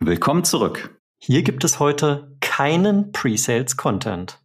Willkommen 0.00 0.44
zurück. 0.44 1.00
Hier 1.18 1.42
gibt 1.42 1.64
es 1.64 1.80
heute 1.80 2.36
keinen 2.40 3.12
Pre-Sales-Content. 3.12 4.38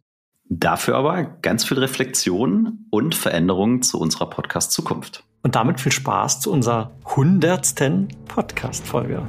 Dafür 0.48 0.96
aber 0.96 1.24
ganz 1.24 1.66
viel 1.66 1.78
Reflexion 1.78 2.86
und 2.90 3.14
Veränderungen 3.14 3.82
zu 3.82 4.00
unserer 4.00 4.30
Podcast-Zukunft. 4.30 5.24
Und 5.42 5.54
damit 5.54 5.78
viel 5.78 5.92
Spaß 5.92 6.40
zu 6.40 6.50
unserer 6.50 6.92
hundertsten 7.04 8.08
Podcast-Folge. 8.28 9.28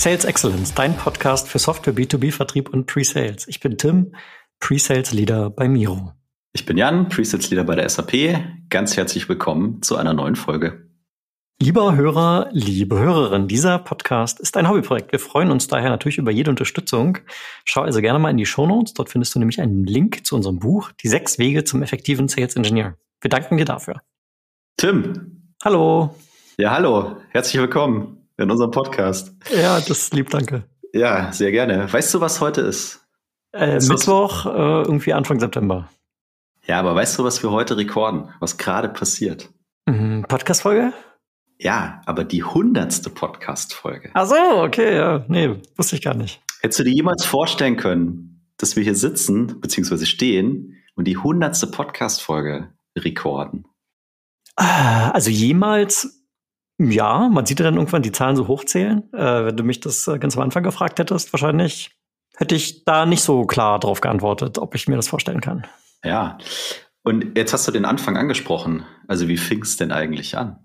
Sales 0.00 0.24
Excellence, 0.24 0.72
dein 0.72 0.96
Podcast 0.96 1.46
für 1.46 1.58
Software 1.58 1.92
B2B-Vertrieb 1.92 2.70
und 2.70 2.86
Pre-Sales. 2.86 3.46
Ich 3.48 3.60
bin 3.60 3.76
Tim, 3.76 4.14
Pre-Sales 4.58 5.12
Leader 5.12 5.50
bei 5.50 5.68
Miro. 5.68 6.14
Ich 6.54 6.64
bin 6.64 6.78
Jan, 6.78 7.10
Pre-Sales 7.10 7.50
Leader 7.50 7.64
bei 7.64 7.74
der 7.74 7.86
SAP. 7.86 8.14
Ganz 8.70 8.96
herzlich 8.96 9.28
willkommen 9.28 9.82
zu 9.82 9.98
einer 9.98 10.14
neuen 10.14 10.36
Folge. 10.36 10.88
Lieber 11.60 11.96
Hörer, 11.96 12.48
liebe 12.50 12.98
Hörerin, 12.98 13.46
dieser 13.46 13.78
Podcast 13.78 14.40
ist 14.40 14.56
ein 14.56 14.70
Hobbyprojekt. 14.70 15.12
Wir 15.12 15.18
freuen 15.18 15.50
uns 15.50 15.68
daher 15.68 15.90
natürlich 15.90 16.16
über 16.16 16.30
jede 16.30 16.48
Unterstützung. 16.48 17.18
Schau 17.66 17.82
also 17.82 18.00
gerne 18.00 18.18
mal 18.18 18.30
in 18.30 18.38
die 18.38 18.46
Show 18.46 18.66
Notes. 18.66 18.94
Dort 18.94 19.10
findest 19.10 19.34
du 19.34 19.38
nämlich 19.38 19.60
einen 19.60 19.84
Link 19.84 20.24
zu 20.24 20.34
unserem 20.34 20.60
Buch, 20.60 20.92
Die 21.02 21.08
sechs 21.08 21.38
Wege 21.38 21.64
zum 21.64 21.82
effektiven 21.82 22.26
Sales 22.26 22.56
Engineer. 22.56 22.96
Wir 23.20 23.28
danken 23.28 23.58
dir 23.58 23.66
dafür. 23.66 24.00
Tim. 24.78 25.52
Hallo. 25.62 26.16
Ja, 26.56 26.70
hallo. 26.70 27.18
Herzlich 27.32 27.60
willkommen 27.60 28.19
in 28.40 28.50
unserem 28.50 28.70
Podcast. 28.70 29.34
Ja, 29.54 29.80
das 29.80 30.10
lieb, 30.12 30.30
danke. 30.30 30.64
Ja, 30.92 31.32
sehr 31.32 31.52
gerne. 31.52 31.92
Weißt 31.92 32.12
du, 32.14 32.20
was 32.20 32.40
heute 32.40 32.62
ist? 32.62 33.06
Äh, 33.52 33.74
Mittwoch, 33.74 34.46
äh, 34.46 34.82
irgendwie 34.82 35.12
Anfang 35.12 35.38
September. 35.38 35.88
Ja, 36.66 36.78
aber 36.78 36.94
weißt 36.94 37.18
du, 37.18 37.24
was 37.24 37.42
wir 37.42 37.50
heute 37.50 37.76
rekorden? 37.76 38.28
Was 38.40 38.56
gerade 38.56 38.88
passiert? 38.88 39.48
Mhm, 39.86 40.24
Podcast-Folge? 40.28 40.92
Ja, 41.58 42.00
aber 42.06 42.24
die 42.24 42.42
hundertste 42.42 43.10
Podcast-Folge. 43.10 44.10
Ach 44.14 44.26
so, 44.26 44.62
okay, 44.62 44.96
ja. 44.96 45.24
Nee, 45.28 45.56
wusste 45.76 45.96
ich 45.96 46.02
gar 46.02 46.14
nicht. 46.14 46.40
Hättest 46.60 46.80
du 46.80 46.84
dir 46.84 46.94
jemals 46.94 47.24
vorstellen 47.24 47.76
können, 47.76 48.46
dass 48.56 48.76
wir 48.76 48.82
hier 48.82 48.94
sitzen, 48.94 49.60
beziehungsweise 49.60 50.06
stehen 50.06 50.76
und 50.94 51.06
die 51.06 51.16
hundertste 51.16 51.66
Podcast-Folge 51.66 52.72
rekorden? 52.96 53.66
Ah, 54.56 55.10
also 55.10 55.30
jemals 55.30 56.19
ja, 56.88 57.28
man 57.28 57.44
sieht 57.44 57.60
ja 57.60 57.64
dann 57.64 57.74
irgendwann 57.74 58.02
die 58.02 58.12
Zahlen 58.12 58.36
so 58.36 58.48
hochzählen. 58.48 59.12
Äh, 59.12 59.46
wenn 59.46 59.56
du 59.56 59.64
mich 59.64 59.80
das 59.80 60.06
äh, 60.08 60.18
ganz 60.18 60.36
am 60.36 60.42
Anfang 60.42 60.62
gefragt 60.62 60.98
hättest, 60.98 61.32
wahrscheinlich 61.32 61.90
hätte 62.36 62.54
ich 62.54 62.84
da 62.84 63.04
nicht 63.04 63.22
so 63.22 63.44
klar 63.44 63.78
drauf 63.78 64.00
geantwortet, 64.00 64.58
ob 64.58 64.74
ich 64.74 64.88
mir 64.88 64.96
das 64.96 65.08
vorstellen 65.08 65.42
kann. 65.42 65.66
Ja, 66.02 66.38
und 67.02 67.36
jetzt 67.36 67.52
hast 67.52 67.68
du 67.68 67.72
den 67.72 67.84
Anfang 67.84 68.16
angesprochen. 68.16 68.86
Also 69.08 69.28
wie 69.28 69.36
fing 69.36 69.62
es 69.62 69.76
denn 69.76 69.92
eigentlich 69.92 70.38
an? 70.38 70.58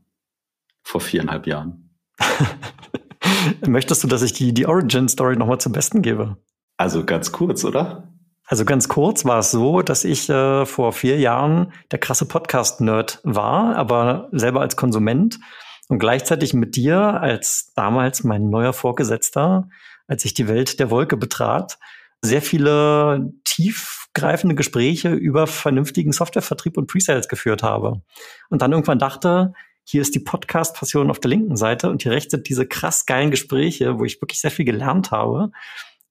Vor 0.83 1.02
viereinhalb 1.02 1.47
Jahren. 1.47 1.97
Möchtest 3.67 4.03
du, 4.03 4.07
dass 4.07 4.22
ich 4.22 4.31
die, 4.31 4.53
die 4.53 4.67
Origin-Story 4.67 5.35
nochmal 5.35 5.59
zum 5.59 5.73
Besten 5.73 6.02
gebe? 6.02 6.38
Also 6.77 7.03
ganz 7.03 7.33
kurz, 7.33 7.66
oder? 7.66 8.13
Also 8.47 8.63
ganz 8.63 8.88
kurz 8.88 9.25
war 9.25 9.39
es 9.39 9.52
so, 9.52 9.81
dass 9.81 10.05
ich 10.05 10.29
äh, 10.29 10.66
vor 10.66 10.94
vier 10.94 11.19
Jahren 11.19 11.73
der 11.91 12.00
krasse 12.00 12.25
Podcast-Nerd 12.25 13.19
war, 13.23 13.75
aber 13.75 14.29
selber 14.31 14.61
als 14.61 14.77
Konsument 14.77 15.39
und 15.88 16.00
gleichzeitig 16.00 16.53
mit 16.53 16.75
dir 16.75 16.97
als 17.00 17.73
damals 17.75 18.23
mein 18.23 18.50
neuer 18.50 18.73
Vorgesetzter, 18.73 19.69
als 20.08 20.25
ich 20.25 20.33
die 20.33 20.47
Welt 20.47 20.80
der 20.80 20.89
Wolke 20.89 21.17
betrat, 21.17 21.78
sehr 22.22 22.41
viele 22.41 23.31
tiefgreifende 23.44 24.56
Gespräche 24.56 25.13
über 25.13 25.47
vernünftigen 25.47 26.11
Softwarevertrieb 26.11 26.78
und 26.78 26.88
Presales 26.88 27.28
geführt 27.28 27.63
habe. 27.63 28.02
Und 28.50 28.61
dann 28.61 28.72
irgendwann 28.72 29.00
dachte, 29.00 29.53
hier 29.83 30.01
ist 30.01 30.16
die 30.16 30.19
Podcast-Passion 30.19 31.12
auf 31.12 31.19
der 31.19 31.29
linken 31.29 31.56
Seite 31.56 31.91
und 31.91 32.01
hier 32.01 32.12
rechts 32.12 32.31
sind 32.31 32.50
diese 32.50 32.66
krass 32.66 33.06
geilen 33.06 33.29
Gespräche, 33.29 34.00
wo 34.00 34.06
ich 34.06 34.19
wirklich 34.22 34.41
sehr 34.41 34.51
viel 34.51 34.66
gelernt 34.66 35.12
habe. 35.12 35.51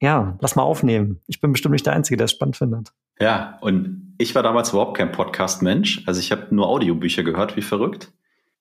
Ja, 0.00 0.38
lass 0.40 0.54
mal 0.54 0.62
aufnehmen. 0.62 1.20
Ich 1.26 1.40
bin 1.40 1.50
bestimmt 1.50 1.72
nicht 1.72 1.86
der 1.86 1.94
Einzige, 1.94 2.16
der 2.16 2.26
es 2.26 2.32
spannend 2.32 2.56
findet. 2.56 2.92
Ja, 3.18 3.58
und 3.60 4.14
ich 4.18 4.34
war 4.34 4.42
damals 4.42 4.70
überhaupt 4.70 4.96
kein 4.96 5.10
Podcast-Mensch. 5.10 6.02
Also 6.06 6.20
ich 6.20 6.30
habe 6.30 6.54
nur 6.54 6.68
Audiobücher 6.68 7.24
gehört, 7.24 7.56
wie 7.56 7.62
verrückt. 7.62 8.12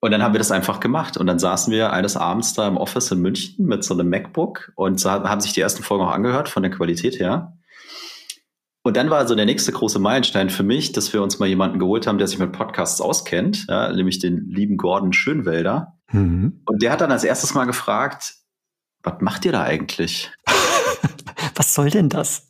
Und 0.03 0.12
dann 0.12 0.22
haben 0.22 0.34
wir 0.34 0.40
das 0.40 0.52
einfach 0.52 0.81
gemacht. 0.81 1.16
Und 1.16 1.28
dann 1.28 1.40
saßen 1.40 1.72
wir 1.72 1.94
eines 1.94 2.18
Abends 2.18 2.53
da 2.53 2.68
im 2.68 2.75
Office 2.75 3.09
in 3.12 3.22
München 3.22 3.66
mit 3.66 3.86
so 3.86 3.94
einem 3.94 4.09
MacBook 4.09 4.74
und 4.75 5.00
so 5.00 5.09
haben 5.09 5.40
sich 5.40 5.53
die 5.53 5.62
ersten 5.62 5.81
Folgen 5.81 6.03
auch 6.03 6.12
angehört 6.12 6.50
von 6.50 6.62
der 6.62 6.74
Qualität 6.74 7.22
her. 7.22 7.58
Und 8.81 8.97
dann 8.97 9.09
war 9.09 9.25
so 9.30 9.34
der 9.34 9.46
nächste 9.46 9.72
große 9.72 10.00
Meilenstein 10.00 10.50
für 10.50 10.64
mich, 10.64 10.91
dass 10.91 11.14
wir 11.14 11.24
uns 11.24 11.40
mal 11.40 11.47
jemanden 11.47 11.80
geholt 11.80 12.06
haben, 12.06 12.18
der 12.18 12.28
sich 12.28 12.38
mit 12.38 12.52
Podcasts 12.52 13.00
auskennt, 13.00 13.66
ja, 13.69 13.94
nämlich 13.94 14.19
den 14.19 14.50
lieben 14.50 14.75
Gordon 14.75 15.14
Schönwelder. 15.14 15.97
Mhm. 16.12 16.64
Und 16.66 16.84
der 16.84 16.91
hat 16.91 17.00
dann 17.00 17.14
als 17.14 17.24
erstes 17.24 17.53
mal 17.53 17.64
gefragt, 17.64 18.34
was 19.03 19.22
macht 19.22 19.46
ihr 19.46 19.53
da 19.53 19.64
eigentlich? 19.64 20.34
was 21.56 21.74
soll 21.74 21.91
denn 21.91 22.09
das? 22.09 22.50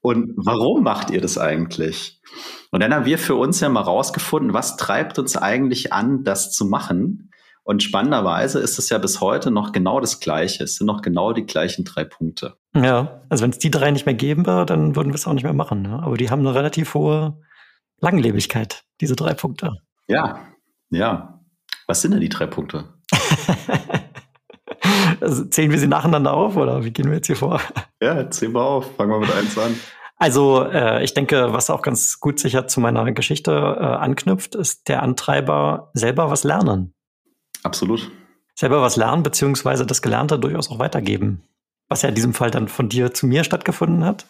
Und 0.00 0.32
warum 0.36 0.82
macht 0.82 1.10
ihr 1.10 1.20
das 1.20 1.36
eigentlich? 1.36 2.21
Und 2.70 2.80
dann 2.80 2.94
haben 2.94 3.04
wir 3.04 3.18
für 3.18 3.34
uns 3.34 3.60
ja 3.60 3.68
mal 3.68 3.82
rausgefunden, 3.82 4.54
was 4.54 4.76
treibt 4.76 5.18
uns 5.18 5.36
eigentlich 5.36 5.92
an, 5.92 6.24
das 6.24 6.52
zu 6.52 6.64
machen. 6.64 7.30
Und 7.64 7.82
spannenderweise 7.82 8.58
ist 8.58 8.78
es 8.78 8.88
ja 8.88 8.98
bis 8.98 9.20
heute 9.20 9.50
noch 9.50 9.72
genau 9.72 10.00
das 10.00 10.18
Gleiche. 10.18 10.64
Es 10.64 10.76
sind 10.76 10.86
noch 10.86 11.02
genau 11.02 11.32
die 11.32 11.46
gleichen 11.46 11.84
drei 11.84 12.04
Punkte. 12.04 12.56
Ja, 12.74 13.22
also 13.28 13.44
wenn 13.44 13.50
es 13.50 13.58
die 13.58 13.70
drei 13.70 13.90
nicht 13.92 14.06
mehr 14.06 14.14
geben 14.14 14.46
würde, 14.46 14.66
dann 14.66 14.96
würden 14.96 15.10
wir 15.10 15.14
es 15.14 15.26
auch 15.26 15.32
nicht 15.32 15.44
mehr 15.44 15.52
machen. 15.52 15.82
Ne? 15.82 16.02
Aber 16.02 16.16
die 16.16 16.30
haben 16.30 16.40
eine 16.40 16.54
relativ 16.54 16.94
hohe 16.94 17.40
Langlebigkeit, 18.00 18.82
diese 19.00 19.14
drei 19.14 19.34
Punkte. 19.34 19.76
Ja, 20.08 20.40
ja. 20.90 21.40
Was 21.86 22.02
sind 22.02 22.12
denn 22.12 22.20
die 22.20 22.28
drei 22.28 22.46
Punkte? 22.46 22.94
also 25.20 25.44
zählen 25.44 25.70
wir 25.70 25.78
sie 25.78 25.86
nacheinander 25.86 26.32
auf 26.32 26.56
oder 26.56 26.84
wie 26.84 26.90
gehen 26.90 27.06
wir 27.06 27.14
jetzt 27.14 27.28
hier 27.28 27.36
vor? 27.36 27.60
Ja, 28.00 28.28
zählen 28.28 28.52
wir 28.52 28.62
auf. 28.62 28.96
Fangen 28.96 29.10
wir 29.10 29.20
mit 29.20 29.32
eins 29.32 29.56
an. 29.56 29.76
Also 30.22 30.62
äh, 30.62 31.02
ich 31.02 31.14
denke, 31.14 31.52
was 31.52 31.68
auch 31.68 31.82
ganz 31.82 32.20
gut 32.20 32.38
sicher 32.38 32.68
zu 32.68 32.78
meiner 32.78 33.10
Geschichte 33.10 33.50
äh, 33.50 33.84
anknüpft, 33.84 34.54
ist 34.54 34.86
der 34.86 35.02
Antreiber 35.02 35.90
selber 35.94 36.30
was 36.30 36.44
lernen. 36.44 36.94
Absolut. 37.64 38.08
Selber 38.54 38.82
was 38.82 38.94
lernen, 38.94 39.24
beziehungsweise 39.24 39.84
das 39.84 40.00
Gelernte 40.00 40.38
durchaus 40.38 40.70
auch 40.70 40.78
weitergeben. 40.78 41.42
Was 41.88 42.02
ja 42.02 42.08
in 42.08 42.14
diesem 42.14 42.34
Fall 42.34 42.52
dann 42.52 42.68
von 42.68 42.88
dir 42.88 43.12
zu 43.12 43.26
mir 43.26 43.42
stattgefunden 43.42 44.04
hat. 44.04 44.26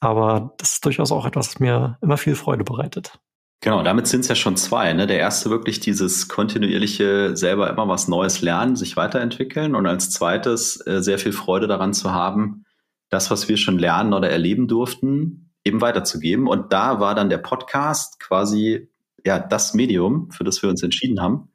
Aber 0.00 0.52
das 0.58 0.74
ist 0.74 0.84
durchaus 0.84 1.10
auch 1.10 1.24
etwas, 1.24 1.48
was 1.48 1.60
mir 1.60 1.96
immer 2.02 2.18
viel 2.18 2.34
Freude 2.34 2.64
bereitet. 2.64 3.18
Genau, 3.62 3.82
damit 3.82 4.08
sind 4.08 4.20
es 4.20 4.28
ja 4.28 4.34
schon 4.34 4.58
zwei. 4.58 4.92
Ne? 4.92 5.06
Der 5.06 5.18
erste 5.18 5.48
wirklich 5.48 5.80
dieses 5.80 6.28
kontinuierliche 6.28 7.38
selber 7.38 7.70
immer 7.70 7.88
was 7.88 8.06
Neues 8.06 8.42
lernen, 8.42 8.76
sich 8.76 8.98
weiterentwickeln 8.98 9.76
und 9.76 9.86
als 9.86 10.10
zweites 10.10 10.86
äh, 10.86 11.00
sehr 11.00 11.18
viel 11.18 11.32
Freude 11.32 11.68
daran 11.68 11.94
zu 11.94 12.12
haben, 12.12 12.66
das, 13.12 13.30
was 13.30 13.46
wir 13.46 13.58
schon 13.58 13.78
lernen 13.78 14.14
oder 14.14 14.30
erleben 14.30 14.68
durften, 14.68 15.50
eben 15.64 15.82
weiterzugeben. 15.82 16.48
Und 16.48 16.72
da 16.72 16.98
war 16.98 17.14
dann 17.14 17.28
der 17.28 17.38
Podcast 17.38 18.18
quasi 18.18 18.88
ja 19.24 19.38
das 19.38 19.74
Medium, 19.74 20.30
für 20.30 20.44
das 20.44 20.62
wir 20.62 20.70
uns 20.70 20.82
entschieden 20.82 21.20
haben 21.20 21.50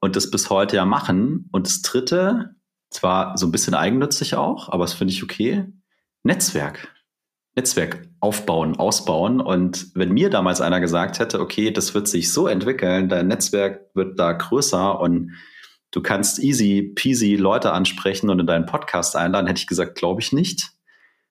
und 0.00 0.16
das 0.16 0.30
bis 0.30 0.48
heute 0.48 0.76
ja 0.76 0.86
machen. 0.86 1.50
Und 1.52 1.66
das 1.66 1.82
dritte, 1.82 2.54
zwar 2.88 3.36
so 3.36 3.46
ein 3.46 3.52
bisschen 3.52 3.74
eigennützig 3.74 4.34
auch, 4.34 4.70
aber 4.70 4.84
das 4.84 4.94
finde 4.94 5.12
ich 5.12 5.22
okay, 5.22 5.66
Netzwerk. 6.22 6.88
Netzwerk 7.54 8.08
aufbauen, 8.20 8.76
ausbauen. 8.76 9.42
Und 9.42 9.94
wenn 9.94 10.12
mir 10.12 10.30
damals 10.30 10.62
einer 10.62 10.80
gesagt 10.80 11.18
hätte, 11.18 11.38
okay, 11.38 11.70
das 11.70 11.92
wird 11.92 12.08
sich 12.08 12.32
so 12.32 12.46
entwickeln, 12.46 13.10
dein 13.10 13.28
Netzwerk 13.28 13.90
wird 13.92 14.18
da 14.18 14.32
größer 14.32 14.98
und 14.98 15.32
du 15.92 16.02
kannst 16.02 16.40
easy 16.40 16.92
peasy 16.94 17.36
Leute 17.36 17.72
ansprechen 17.72 18.28
und 18.30 18.40
in 18.40 18.46
deinen 18.46 18.66
Podcast 18.66 19.14
einladen, 19.14 19.46
hätte 19.46 19.60
ich 19.60 19.68
gesagt, 19.68 19.94
glaube 19.94 20.20
ich 20.20 20.32
nicht. 20.32 20.72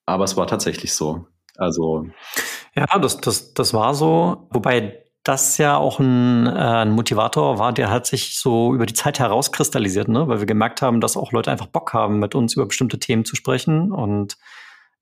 Aber 0.06 0.24
es 0.24 0.38
war 0.38 0.48
tatsächlich 0.48 0.94
so. 0.94 1.26
Also. 1.58 2.08
Ja, 2.76 2.86
das, 3.00 3.18
das, 3.18 3.54
das 3.54 3.74
war 3.74 3.94
so. 3.94 4.48
Wobei 4.52 5.04
das 5.24 5.58
ja 5.58 5.78
auch 5.78 6.00
ein, 6.00 6.48
äh, 6.48 6.50
ein 6.50 6.92
Motivator 6.92 7.60
war, 7.60 7.74
der 7.74 7.92
hat 7.92 8.08
sich 8.08 8.40
so 8.40 8.74
über 8.74 8.86
die 8.86 8.94
Zeit 8.94 9.20
herauskristallisiert, 9.20 10.08
ne? 10.08 10.28
weil 10.28 10.40
wir 10.40 10.48
gemerkt 10.48 10.82
haben, 10.82 11.02
dass 11.02 11.18
auch 11.18 11.32
Leute 11.32 11.52
einfach 11.52 11.68
Bock 11.68 11.94
haben, 11.94 12.20
mit 12.20 12.34
uns 12.34 12.56
über 12.56 12.66
bestimmte 12.66 12.98
Themen 12.98 13.26
zu 13.26 13.36
sprechen. 13.36 13.92
Und 13.92 14.38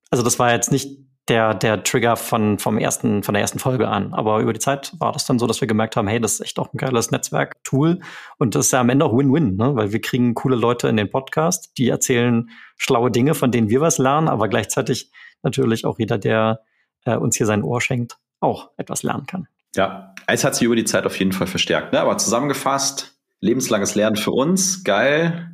also 0.10 0.24
das 0.24 0.40
war 0.40 0.52
jetzt 0.52 0.72
nicht 0.72 0.98
der, 1.30 1.54
der 1.54 1.84
Trigger 1.84 2.16
von, 2.16 2.60
vom 2.60 2.78
ersten, 2.78 3.24
von 3.24 3.34
der 3.34 3.42
ersten 3.42 3.60
Folge 3.60 3.88
an. 3.88 4.14
Aber 4.14 4.40
über 4.40 4.52
die 4.52 4.60
Zeit 4.60 4.94
war 5.00 5.12
das 5.12 5.26
dann 5.26 5.40
so, 5.40 5.48
dass 5.48 5.62
wir 5.62 5.68
gemerkt 5.68 5.96
haben, 5.96 6.08
hey, 6.08 6.20
das 6.20 6.34
ist 6.34 6.42
echt 6.42 6.60
auch 6.60 6.74
ein 6.74 6.78
geiles 6.78 7.12
Netzwerk-Tool. 7.12 8.00
Und 8.38 8.56
das 8.56 8.68
ist 8.68 8.72
ja 8.72 8.82
am 8.82 8.90
Ende 8.90 9.06
auch 9.06 9.16
Win-Win, 9.16 9.56
ne? 9.56 9.76
weil 9.76 9.92
wir 9.92 10.02
kriegen 10.02 10.34
coole 10.34 10.56
Leute 10.56 10.88
in 10.88 10.98
den 10.98 11.10
Podcast, 11.10 11.78
die 11.78 11.88
erzählen 11.88 12.50
schlaue 12.78 13.12
Dinge, 13.12 13.36
von 13.36 13.52
denen 13.52 13.70
wir 13.70 13.82
was 13.82 13.98
lernen, 13.98 14.28
aber 14.28 14.48
gleichzeitig 14.48 15.12
natürlich 15.44 15.86
auch 15.86 16.00
jeder, 16.00 16.18
der 16.18 16.62
äh, 17.06 17.16
uns 17.16 17.38
hier 17.38 17.46
sein 17.46 17.64
Ohr 17.64 17.82
schenkt, 17.82 18.18
auch 18.40 18.72
etwas 18.78 19.04
lernen 19.04 19.26
kann. 19.26 19.48
Ja, 19.76 20.16
es 20.28 20.44
hat 20.44 20.56
sich 20.56 20.64
über 20.64 20.76
die 20.76 20.86
Zeit 20.86 21.06
auf 21.06 21.18
jeden 21.18 21.32
Fall 21.32 21.48
verstärkt. 21.48 21.94
Ne? 21.94 22.00
Aber 22.00 22.18
zusammengefasst, 22.18 23.20
lebenslanges 23.40 23.96
Lernen 23.96 24.16
für 24.16 24.32
uns, 24.32 24.84
geil. 24.84 25.52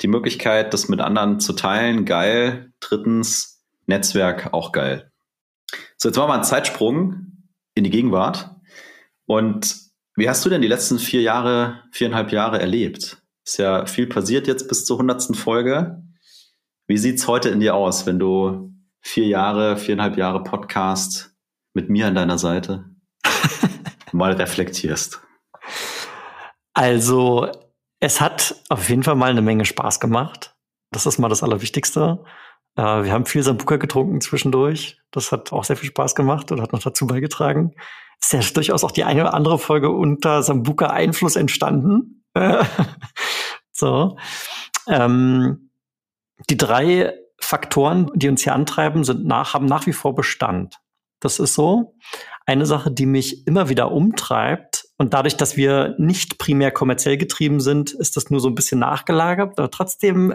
Die 0.00 0.08
Möglichkeit, 0.08 0.72
das 0.72 0.88
mit 0.88 1.00
anderen 1.00 1.38
zu 1.38 1.52
teilen, 1.52 2.04
geil. 2.04 2.72
Drittens, 2.80 3.51
Netzwerk 3.86 4.52
auch 4.52 4.72
geil. 4.72 5.10
So, 5.96 6.08
jetzt 6.08 6.16
machen 6.16 6.30
wir 6.30 6.34
einen 6.34 6.44
Zeitsprung 6.44 7.26
in 7.74 7.84
die 7.84 7.90
Gegenwart. 7.90 8.50
Und 9.26 9.76
wie 10.16 10.28
hast 10.28 10.44
du 10.44 10.50
denn 10.50 10.62
die 10.62 10.68
letzten 10.68 10.98
vier 10.98 11.22
Jahre, 11.22 11.84
viereinhalb 11.92 12.32
Jahre 12.32 12.60
erlebt? 12.60 13.22
Ist 13.44 13.58
ja 13.58 13.86
viel 13.86 14.06
passiert 14.06 14.46
jetzt 14.46 14.68
bis 14.68 14.84
zur 14.84 14.98
hundertsten 14.98 15.34
Folge. 15.34 16.02
Wie 16.86 16.98
sieht's 16.98 17.26
heute 17.26 17.48
in 17.48 17.60
dir 17.60 17.74
aus, 17.74 18.06
wenn 18.06 18.18
du 18.18 18.72
vier 19.00 19.26
Jahre, 19.26 19.76
viereinhalb 19.76 20.16
Jahre 20.16 20.42
Podcast 20.42 21.34
mit 21.74 21.88
mir 21.88 22.06
an 22.06 22.14
deiner 22.14 22.38
Seite 22.38 22.84
mal 24.12 24.32
reflektierst? 24.32 25.20
Also, 26.74 27.50
es 28.00 28.20
hat 28.20 28.56
auf 28.68 28.88
jeden 28.88 29.02
Fall 29.02 29.14
mal 29.14 29.30
eine 29.30 29.42
Menge 29.42 29.64
Spaß 29.64 30.00
gemacht. 30.00 30.54
Das 30.90 31.06
ist 31.06 31.18
mal 31.18 31.28
das 31.28 31.42
Allerwichtigste. 31.42 32.24
Äh, 32.76 33.04
wir 33.04 33.12
haben 33.12 33.26
viel 33.26 33.42
Sambuka 33.42 33.76
getrunken 33.76 34.20
zwischendurch. 34.20 34.98
Das 35.10 35.32
hat 35.32 35.52
auch 35.52 35.64
sehr 35.64 35.76
viel 35.76 35.88
Spaß 35.88 36.14
gemacht 36.14 36.52
und 36.52 36.60
hat 36.60 36.72
noch 36.72 36.82
dazu 36.82 37.06
beigetragen. 37.06 37.74
Ist 38.20 38.32
ja 38.32 38.40
durchaus 38.54 38.84
auch 38.84 38.92
die 38.92 39.04
eine 39.04 39.22
oder 39.22 39.34
andere 39.34 39.58
Folge 39.58 39.90
unter 39.90 40.42
Sambuka-Einfluss 40.42 41.36
entstanden. 41.36 42.24
so. 43.72 44.16
Ähm, 44.88 45.70
die 46.48 46.56
drei 46.56 47.14
Faktoren, 47.40 48.10
die 48.14 48.28
uns 48.28 48.42
hier 48.42 48.54
antreiben, 48.54 49.04
sind 49.04 49.24
nach, 49.24 49.54
haben 49.54 49.66
nach 49.66 49.86
wie 49.86 49.92
vor 49.92 50.14
Bestand. 50.14 50.78
Das 51.20 51.38
ist 51.38 51.54
so. 51.54 51.94
Eine 52.46 52.66
Sache, 52.66 52.90
die 52.90 53.06
mich 53.06 53.46
immer 53.46 53.68
wieder 53.68 53.92
umtreibt, 53.92 54.82
und 55.02 55.14
dadurch, 55.14 55.36
dass 55.36 55.56
wir 55.56 55.96
nicht 55.98 56.38
primär 56.38 56.70
kommerziell 56.70 57.16
getrieben 57.16 57.58
sind, 57.58 57.90
ist 57.90 58.16
das 58.16 58.30
nur 58.30 58.38
so 58.38 58.46
ein 58.46 58.54
bisschen 58.54 58.78
nachgelagert. 58.78 59.58
Aber 59.58 59.68
trotzdem 59.68 60.32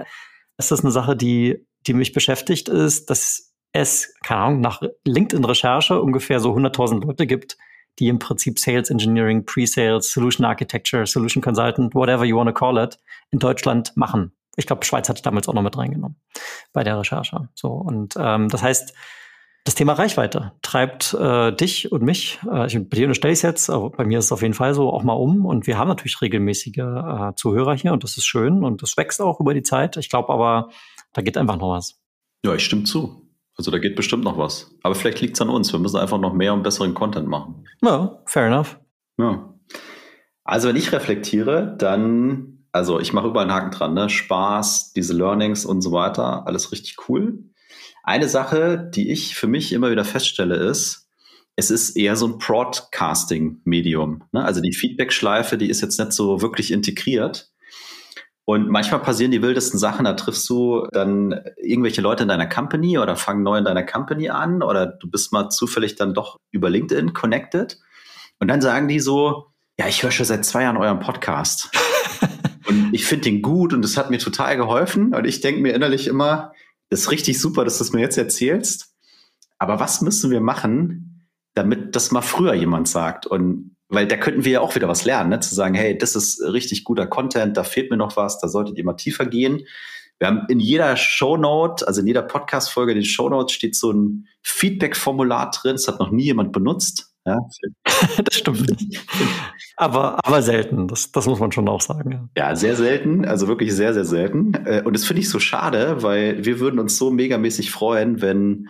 ist 0.57 0.71
das 0.71 0.81
eine 0.81 0.91
Sache, 0.91 1.15
die, 1.15 1.65
die 1.87 1.93
mich 1.93 2.13
beschäftigt, 2.13 2.69
ist, 2.69 3.09
dass 3.09 3.53
es, 3.71 4.13
keine 4.23 4.41
Ahnung, 4.41 4.61
nach 4.61 4.81
LinkedIn-Recherche 5.05 6.01
ungefähr 6.01 6.39
so 6.39 6.53
100.000 6.53 7.05
Leute 7.05 7.27
gibt, 7.27 7.57
die 7.99 8.07
im 8.07 8.19
Prinzip 8.19 8.59
Sales 8.59 8.89
Engineering, 8.89 9.45
Pre-Sales, 9.45 10.11
Solution 10.11 10.45
Architecture, 10.45 11.05
Solution 11.05 11.41
Consultant, 11.41 11.95
whatever 11.95 12.25
you 12.25 12.37
want 12.37 12.47
to 12.47 12.53
call 12.53 12.77
it, 12.77 12.97
in 13.31 13.39
Deutschland 13.39 13.95
machen. 13.95 14.31
Ich 14.55 14.65
glaube, 14.65 14.85
Schweiz 14.85 15.09
hatte 15.09 15.21
damals 15.21 15.47
auch 15.47 15.53
noch 15.53 15.61
mit 15.61 15.77
reingenommen 15.77 16.17
bei 16.73 16.83
der 16.83 16.99
Recherche. 16.99 17.49
So 17.55 17.69
und 17.69 18.15
ähm, 18.17 18.49
das 18.49 18.63
heißt, 18.63 18.93
das 19.67 19.75
Thema 19.75 19.93
Reichweite 19.93 20.53
treibt 20.61 21.13
äh, 21.13 21.51
dich 21.51 21.91
und 21.91 22.01
mich, 22.01 22.39
äh, 22.49 22.67
ich, 22.67 22.75
bei 22.89 22.95
dir 22.95 23.03
unterstelle 23.07 23.33
ich 23.33 23.39
es 23.39 23.43
jetzt, 23.43 23.69
aber 23.69 23.89
bei 23.89 24.05
mir 24.05 24.19
ist 24.19 24.25
es 24.25 24.31
auf 24.31 24.41
jeden 24.41 24.53
Fall 24.53 24.73
so, 24.73 24.93
auch 24.93 25.03
mal 25.03 25.11
um. 25.11 25.45
Und 25.45 25.67
wir 25.67 25.77
haben 25.77 25.89
natürlich 25.89 26.21
regelmäßige 26.21 26.77
äh, 26.77 27.35
Zuhörer 27.35 27.75
hier 27.75 27.91
und 27.91 28.03
das 28.05 28.15
ist 28.15 28.25
schön 28.25 28.63
und 28.63 28.81
das 28.81 28.95
wächst 28.95 29.21
auch 29.21 29.41
über 29.41 29.53
die 29.53 29.63
Zeit. 29.63 29.97
Ich 29.97 30.09
glaube 30.09 30.31
aber, 30.31 30.69
da 31.13 31.21
geht 31.21 31.37
einfach 31.37 31.57
noch 31.57 31.71
was. 31.71 31.99
Ja, 32.45 32.55
ich 32.55 32.63
stimme 32.63 32.83
zu. 32.83 33.29
Also 33.57 33.71
da 33.71 33.79
geht 33.79 33.95
bestimmt 33.95 34.23
noch 34.23 34.37
was. 34.37 34.71
Aber 34.83 34.95
vielleicht 34.95 35.21
liegt 35.21 35.35
es 35.35 35.41
an 35.41 35.49
uns. 35.49 35.71
Wir 35.71 35.79
müssen 35.79 35.97
einfach 35.97 36.19
noch 36.19 36.33
mehr 36.33 36.53
und 36.53 36.63
besseren 36.63 36.93
Content 36.93 37.27
machen. 37.27 37.65
Ja, 37.81 38.21
fair 38.25 38.47
enough. 38.47 38.79
Ja. 39.17 39.53
Also 40.43 40.69
wenn 40.69 40.75
ich 40.75 40.91
reflektiere, 40.91 41.75
dann 41.77 42.57
also 42.71 42.99
ich 42.99 43.11
mache 43.13 43.27
überall 43.27 43.45
einen 43.45 43.55
Haken 43.55 43.71
dran, 43.71 43.93
ne? 43.93 44.09
Spaß, 44.09 44.93
diese 44.93 45.13
Learnings 45.13 45.65
und 45.65 45.81
so 45.81 45.91
weiter, 45.91 46.45
alles 46.45 46.71
richtig 46.71 46.95
cool. 47.09 47.43
Eine 48.03 48.29
Sache, 48.29 48.89
die 48.93 49.11
ich 49.11 49.35
für 49.35 49.47
mich 49.47 49.73
immer 49.73 49.91
wieder 49.91 50.05
feststelle, 50.05 50.55
ist, 50.55 51.09
es 51.55 51.71
ist 51.71 51.97
eher 51.97 52.15
so 52.15 52.27
ein 52.27 52.37
Broadcasting-Medium. 52.37 54.23
Ne? 54.31 54.45
Also 54.45 54.61
die 54.61 54.73
Feedback-Schleife, 54.73 55.57
die 55.57 55.69
ist 55.69 55.81
jetzt 55.81 55.99
nicht 55.99 56.13
so 56.13 56.41
wirklich 56.41 56.71
integriert. 56.71 57.51
Und 58.49 58.69
manchmal 58.69 59.01
passieren 59.01 59.31
die 59.31 59.41
wildesten 59.41 59.77
Sachen, 59.77 60.05
da 60.05 60.13
triffst 60.13 60.49
du 60.49 60.87
dann 60.93 61.37
irgendwelche 61.57 61.99
Leute 61.99 62.23
in 62.23 62.29
deiner 62.29 62.47
Company 62.47 62.97
oder 62.97 63.17
fangen 63.17 63.43
neu 63.43 63.57
in 63.57 63.65
deiner 63.65 63.83
Company 63.83 64.29
an 64.29 64.63
oder 64.63 64.85
du 64.85 65.09
bist 65.09 65.33
mal 65.33 65.49
zufällig 65.49 65.95
dann 65.95 66.13
doch 66.13 66.37
über 66.51 66.69
LinkedIn 66.69 67.13
connected. 67.13 67.77
Und 68.39 68.47
dann 68.47 68.61
sagen 68.61 68.87
die 68.87 69.01
so, 69.01 69.47
ja, 69.77 69.89
ich 69.89 70.01
höre 70.01 70.11
schon 70.11 70.25
seit 70.25 70.45
zwei 70.45 70.63
Jahren 70.63 70.77
euren 70.77 71.01
Podcast. 71.01 71.69
Und 72.67 72.93
ich 72.93 73.05
finde 73.05 73.25
den 73.25 73.41
gut 73.41 73.73
und 73.73 73.81
das 73.81 73.95
hat 73.95 74.09
mir 74.09 74.19
total 74.19 74.57
geholfen. 74.57 75.15
Und 75.15 75.25
ich 75.25 75.39
denke 75.39 75.61
mir 75.61 75.73
innerlich 75.73 76.05
immer, 76.07 76.51
das 76.89 77.01
ist 77.01 77.11
richtig 77.11 77.39
super, 77.39 77.63
dass 77.63 77.77
du 77.77 77.85
es 77.85 77.93
mir 77.93 78.01
jetzt 78.01 78.17
erzählst. 78.17 78.93
Aber 79.57 79.79
was 79.79 80.01
müssen 80.01 80.31
wir 80.31 80.41
machen, 80.41 81.29
damit 81.53 81.95
das 81.95 82.11
mal 82.11 82.21
früher 82.21 82.53
jemand 82.53 82.89
sagt? 82.89 83.25
Und 83.25 83.76
weil 83.89 84.07
da 84.07 84.17
könnten 84.17 84.45
wir 84.45 84.51
ja 84.53 84.61
auch 84.61 84.75
wieder 84.75 84.87
was 84.87 85.05
lernen, 85.05 85.29
ne? 85.29 85.39
zu 85.39 85.55
sagen, 85.55 85.75
hey, 85.75 85.97
das 85.97 86.15
ist 86.15 86.41
richtig 86.41 86.83
guter 86.83 87.07
Content, 87.07 87.55
da 87.55 87.63
fehlt 87.63 87.89
mir 87.89 87.97
noch 87.97 88.17
was, 88.17 88.39
da 88.39 88.47
solltet 88.47 88.77
ihr 88.77 88.83
mal 88.83 88.93
tiefer 88.93 89.25
gehen. 89.25 89.63
Wir 90.19 90.27
haben 90.27 90.41
in 90.49 90.59
jeder 90.59 90.97
Shownote, 90.97 91.87
also 91.87 92.01
in 92.01 92.07
jeder 92.07 92.23
Podcast-Folge, 92.23 92.93
in 92.93 92.97
den 92.97 93.05
Shownotes 93.05 93.53
steht 93.53 93.75
so 93.75 93.91
ein 93.91 94.27
Feedback-Formular 94.41 95.51
drin. 95.51 95.73
Das 95.73 95.87
hat 95.87 95.99
noch 95.99 96.09
nie 96.09 96.23
jemand 96.23 96.51
benutzt. 96.51 97.13
Ja. 97.25 97.39
das 98.23 98.37
stimmt 98.37 98.67
nicht. 98.67 98.99
Aber, 99.75 100.17
aber 100.25 100.41
selten, 100.41 100.87
das, 100.87 101.11
das 101.11 101.27
muss 101.27 101.39
man 101.39 101.51
schon 101.51 101.69
auch 101.69 101.81
sagen. 101.81 102.31
Ja. 102.35 102.55
sehr 102.55 102.75
selten, 102.75 103.25
also 103.25 103.47
wirklich 103.47 103.75
sehr, 103.75 103.93
sehr 103.93 104.05
selten. 104.05 104.53
Äh, 104.65 104.81
und 104.83 104.93
das 104.93 105.05
finde 105.05 105.21
ich 105.21 105.29
so 105.29 105.39
schade, 105.39 106.01
weil 106.01 106.43
wir 106.43 106.59
würden 106.59 106.79
uns 106.79 106.97
so 106.97 107.11
megamäßig 107.11 107.69
freuen, 107.69 108.21
wenn 108.21 108.69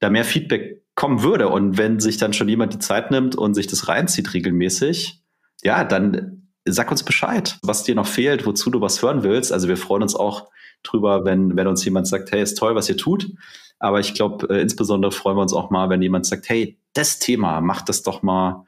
da 0.00 0.08
mehr 0.08 0.24
Feedback 0.24 0.81
kommen 0.94 1.22
würde 1.22 1.48
und 1.48 1.78
wenn 1.78 2.00
sich 2.00 2.18
dann 2.18 2.32
schon 2.32 2.48
jemand 2.48 2.74
die 2.74 2.78
Zeit 2.78 3.10
nimmt 3.10 3.34
und 3.34 3.54
sich 3.54 3.66
das 3.66 3.88
reinzieht 3.88 4.34
regelmäßig, 4.34 5.22
ja, 5.62 5.84
dann 5.84 6.48
sag 6.64 6.90
uns 6.90 7.02
Bescheid, 7.02 7.58
was 7.62 7.82
dir 7.84 7.94
noch 7.94 8.06
fehlt, 8.06 8.46
wozu 8.46 8.70
du 8.70 8.80
was 8.80 9.02
hören 9.02 9.22
willst. 9.22 9.52
Also 9.52 9.68
wir 9.68 9.76
freuen 9.76 10.02
uns 10.02 10.14
auch 10.14 10.48
drüber, 10.82 11.24
wenn, 11.24 11.56
wenn 11.56 11.66
uns 11.66 11.84
jemand 11.84 12.06
sagt, 12.06 12.32
hey, 12.32 12.42
ist 12.42 12.58
toll, 12.58 12.74
was 12.74 12.88
ihr 12.88 12.96
tut. 12.96 13.30
Aber 13.78 14.00
ich 14.00 14.14
glaube, 14.14 14.48
äh, 14.48 14.60
insbesondere 14.60 15.12
freuen 15.12 15.36
wir 15.36 15.42
uns 15.42 15.52
auch 15.52 15.70
mal, 15.70 15.90
wenn 15.90 16.02
jemand 16.02 16.26
sagt, 16.26 16.48
hey, 16.48 16.78
das 16.92 17.18
Thema, 17.18 17.60
macht 17.60 17.88
das 17.88 18.02
doch 18.02 18.22
mal 18.22 18.66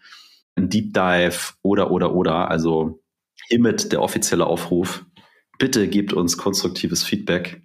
ein 0.56 0.70
Deep 0.70 0.92
Dive 0.92 1.52
oder, 1.62 1.90
oder, 1.90 2.14
oder. 2.14 2.50
Also 2.50 3.00
hiermit 3.48 3.92
der 3.92 4.02
offizielle 4.02 4.46
Aufruf. 4.46 5.04
Bitte 5.58 5.88
gebt 5.88 6.12
uns 6.12 6.36
konstruktives 6.36 7.04
Feedback, 7.04 7.62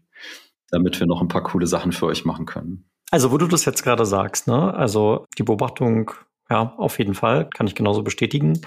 damit 0.69 0.99
wir 0.99 1.07
noch 1.07 1.21
ein 1.21 1.27
paar 1.27 1.43
coole 1.43 1.65
Sachen 1.65 1.91
für 1.91 2.05
euch 2.05 2.25
machen 2.25 2.45
können. 2.45 2.85
Also, 3.11 3.31
wo 3.31 3.37
du 3.37 3.47
das 3.47 3.65
jetzt 3.65 3.83
gerade 3.83 4.05
sagst, 4.05 4.47
ne? 4.47 4.73
Also 4.73 5.25
die 5.37 5.43
Beobachtung, 5.43 6.11
ja, 6.49 6.73
auf 6.77 6.99
jeden 6.99 7.15
Fall, 7.15 7.49
kann 7.49 7.67
ich 7.67 7.75
genauso 7.75 8.03
bestätigen. 8.03 8.61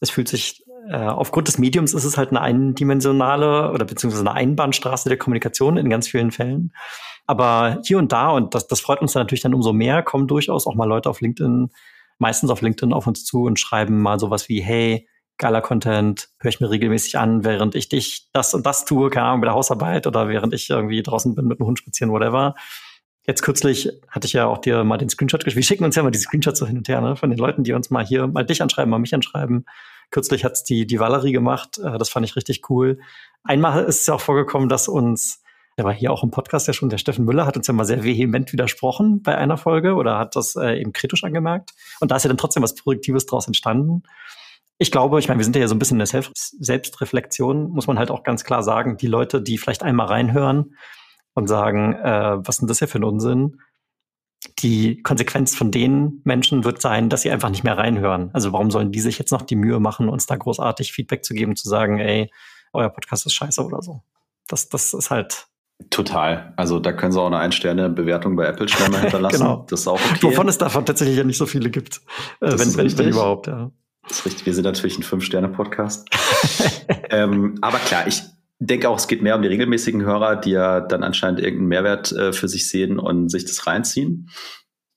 Es 0.00 0.10
fühlt 0.10 0.28
sich 0.28 0.64
äh, 0.88 0.96
aufgrund 0.96 1.48
des 1.48 1.58
Mediums 1.58 1.92
ist 1.92 2.04
es 2.04 2.16
halt 2.16 2.30
eine 2.30 2.40
eindimensionale 2.40 3.72
oder 3.72 3.84
beziehungsweise 3.84 4.22
eine 4.22 4.34
Einbahnstraße 4.34 5.08
der 5.08 5.18
Kommunikation 5.18 5.76
in 5.76 5.90
ganz 5.90 6.08
vielen 6.08 6.30
Fällen. 6.30 6.72
Aber 7.26 7.80
hier 7.84 7.98
und 7.98 8.12
da, 8.12 8.30
und 8.30 8.54
das, 8.54 8.68
das 8.68 8.80
freut 8.80 9.02
uns 9.02 9.12
dann 9.12 9.22
natürlich 9.22 9.42
dann 9.42 9.54
umso 9.54 9.72
mehr, 9.72 10.02
kommen 10.02 10.26
durchaus 10.26 10.66
auch 10.66 10.74
mal 10.74 10.86
Leute 10.86 11.10
auf 11.10 11.20
LinkedIn, 11.20 11.70
meistens 12.18 12.50
auf 12.50 12.62
LinkedIn 12.62 12.94
auf 12.94 13.06
uns 13.06 13.24
zu 13.24 13.42
und 13.42 13.60
schreiben 13.60 14.00
mal 14.00 14.18
sowas 14.18 14.48
wie, 14.48 14.62
hey, 14.62 15.06
geiler 15.36 15.60
Content, 15.60 16.30
höre 16.40 16.48
ich 16.48 16.60
mir 16.60 16.70
regelmäßig 16.70 17.18
an, 17.18 17.44
während 17.44 17.74
ich 17.74 17.88
dich 17.88 18.28
das 18.32 18.54
und 18.54 18.64
das 18.64 18.86
tue, 18.86 19.10
keine 19.10 19.26
Ahnung, 19.26 19.42
bei 19.42 19.46
der 19.46 19.54
Hausarbeit 19.54 20.06
oder 20.06 20.28
während 20.28 20.54
ich 20.54 20.70
irgendwie 20.70 21.02
draußen 21.02 21.34
bin 21.34 21.46
mit 21.46 21.58
dem 21.58 21.66
Hund 21.66 21.78
spazieren, 21.78 22.12
whatever. 22.12 22.54
Jetzt 23.28 23.42
kürzlich 23.42 23.90
hatte 24.08 24.26
ich 24.26 24.32
ja 24.32 24.46
auch 24.46 24.56
dir 24.56 24.84
mal 24.84 24.96
den 24.96 25.10
Screenshot 25.10 25.44
geschickt. 25.44 25.56
Wir 25.56 25.62
schicken 25.62 25.84
uns 25.84 25.94
ja 25.94 26.02
mal 26.02 26.10
die 26.10 26.18
Screenshots 26.18 26.60
so 26.60 26.66
hin 26.66 26.78
und 26.78 26.88
her, 26.88 27.02
ne, 27.02 27.14
von 27.14 27.28
den 27.28 27.38
Leuten, 27.38 27.62
die 27.62 27.74
uns 27.74 27.90
mal 27.90 28.02
hier 28.02 28.26
mal 28.26 28.42
dich 28.42 28.62
anschreiben, 28.62 28.90
mal 28.90 28.98
mich 28.98 29.14
anschreiben. 29.14 29.66
Kürzlich 30.10 30.46
hat's 30.46 30.64
die, 30.64 30.86
die 30.86 30.98
Valerie 30.98 31.32
gemacht. 31.32 31.76
Äh, 31.76 31.98
das 31.98 32.08
fand 32.08 32.24
ich 32.24 32.36
richtig 32.36 32.70
cool. 32.70 33.00
Einmal 33.44 33.84
ist 33.84 34.00
es 34.00 34.06
ja 34.06 34.14
auch 34.14 34.22
vorgekommen, 34.22 34.70
dass 34.70 34.88
uns 34.88 35.42
der 35.76 35.84
war 35.84 35.92
hier 35.92 36.10
auch 36.10 36.24
im 36.24 36.30
Podcast 36.30 36.66
ja 36.66 36.72
schon, 36.72 36.88
der 36.88 36.96
Steffen 36.96 37.26
Müller 37.26 37.44
hat 37.44 37.56
uns 37.56 37.66
ja 37.66 37.74
mal 37.74 37.84
sehr 37.84 38.02
vehement 38.02 38.52
widersprochen 38.52 39.22
bei 39.22 39.36
einer 39.36 39.58
Folge 39.58 39.94
oder 39.94 40.18
hat 40.18 40.34
das 40.34 40.56
äh, 40.56 40.80
eben 40.80 40.94
kritisch 40.94 41.22
angemerkt. 41.22 41.74
Und 42.00 42.10
da 42.10 42.16
ist 42.16 42.24
ja 42.24 42.28
dann 42.28 42.38
trotzdem 42.38 42.62
was 42.62 42.74
Produktives 42.74 43.26
draus 43.26 43.46
entstanden. 43.46 44.04
Ich 44.78 44.90
glaube, 44.90 45.18
ich 45.18 45.28
meine, 45.28 45.38
wir 45.38 45.44
sind 45.44 45.54
ja 45.54 45.68
so 45.68 45.74
ein 45.74 45.78
bisschen 45.78 45.96
in 45.96 46.00
der 46.00 46.06
Selbst 46.06 46.56
Selbstreflexion, 46.64 47.68
muss 47.68 47.86
man 47.86 47.98
halt 47.98 48.10
auch 48.10 48.22
ganz 48.22 48.42
klar 48.42 48.62
sagen, 48.62 48.96
die 48.96 49.06
Leute, 49.06 49.42
die 49.42 49.58
vielleicht 49.58 49.82
einmal 49.82 50.06
reinhören 50.06 50.74
und 51.38 51.46
sagen, 51.46 51.94
äh, 51.94 52.36
was 52.38 52.56
ist 52.56 52.60
denn 52.60 52.68
das 52.68 52.78
hier 52.78 52.88
für 52.88 52.98
ein 52.98 53.04
Unsinn? 53.04 53.60
Die 54.60 55.02
Konsequenz 55.02 55.56
von 55.56 55.70
den 55.70 56.20
Menschen 56.24 56.64
wird 56.64 56.80
sein, 56.80 57.08
dass 57.08 57.22
sie 57.22 57.30
einfach 57.30 57.50
nicht 57.50 57.64
mehr 57.64 57.78
reinhören. 57.78 58.30
Also 58.32 58.52
warum 58.52 58.70
sollen 58.70 58.92
die 58.92 59.00
sich 59.00 59.18
jetzt 59.18 59.32
noch 59.32 59.42
die 59.42 59.56
Mühe 59.56 59.80
machen, 59.80 60.08
uns 60.08 60.26
da 60.26 60.36
großartig 60.36 60.92
Feedback 60.92 61.24
zu 61.24 61.34
geben, 61.34 61.56
zu 61.56 61.68
sagen, 61.68 61.98
ey, 61.98 62.30
euer 62.72 62.90
Podcast 62.90 63.26
ist 63.26 63.32
scheiße 63.32 63.64
oder 63.64 63.82
so. 63.82 64.02
Das, 64.46 64.68
das 64.68 64.94
ist 64.94 65.10
halt, 65.10 65.46
Total. 65.90 66.52
Also 66.56 66.80
da 66.80 66.92
können 66.92 67.12
Sie 67.12 67.20
auch 67.20 67.28
eine 67.28 67.38
Ein-Sterne-Bewertung 67.38 68.34
bei 68.34 68.46
Apple 68.46 68.68
schnell 68.68 68.88
mal 68.90 69.00
hinterlassen. 69.02 69.38
genau. 69.38 69.64
Das 69.68 69.80
ist 69.80 69.88
auch 69.88 70.00
okay. 70.00 70.22
Wovon 70.22 70.48
es 70.48 70.58
davon 70.58 70.84
tatsächlich 70.84 71.16
ja 71.16 71.24
nicht 71.24 71.38
so 71.38 71.46
viele 71.46 71.70
gibt. 71.70 72.00
Äh, 72.40 72.58
wenn, 72.58 72.76
wenn, 72.76 72.98
wenn 72.98 73.08
überhaupt, 73.08 73.46
ja. 73.46 73.70
Das 74.08 74.18
ist 74.18 74.26
richtig. 74.26 74.46
Wir 74.46 74.54
sind 74.54 74.64
natürlich 74.64 74.98
ein 74.98 75.02
Fünf-Sterne-Podcast. 75.04 76.08
ähm, 77.10 77.58
aber 77.60 77.78
klar, 77.78 78.06
ich 78.06 78.22
denke 78.58 78.88
auch, 78.88 78.98
es 78.98 79.08
geht 79.08 79.22
mehr 79.22 79.36
um 79.36 79.42
die 79.42 79.48
regelmäßigen 79.48 80.02
Hörer, 80.02 80.36
die 80.36 80.50
ja 80.50 80.80
dann 80.80 81.02
anscheinend 81.02 81.40
irgendeinen 81.40 81.68
Mehrwert 81.68 82.12
äh, 82.12 82.32
für 82.32 82.48
sich 82.48 82.68
sehen 82.68 82.98
und 82.98 83.30
sich 83.30 83.44
das 83.44 83.66
reinziehen. 83.66 84.30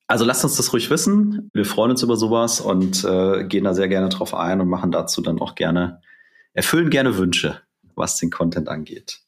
Also 0.07 0.25
lasst 0.25 0.43
uns 0.43 0.57
das 0.57 0.73
ruhig 0.73 0.89
wissen. 0.89 1.49
Wir 1.53 1.65
freuen 1.65 1.91
uns 1.91 2.03
über 2.03 2.17
sowas 2.17 2.59
und 2.59 3.03
äh, 3.05 3.45
gehen 3.45 3.63
da 3.63 3.73
sehr 3.73 3.87
gerne 3.87 4.09
drauf 4.09 4.33
ein 4.33 4.59
und 4.59 4.67
machen 4.67 4.91
dazu 4.91 5.21
dann 5.21 5.39
auch 5.39 5.55
gerne, 5.55 6.01
erfüllen 6.53 6.89
gerne 6.89 7.17
Wünsche, 7.17 7.61
was 7.95 8.17
den 8.17 8.29
Content 8.29 8.67
angeht. 8.67 9.21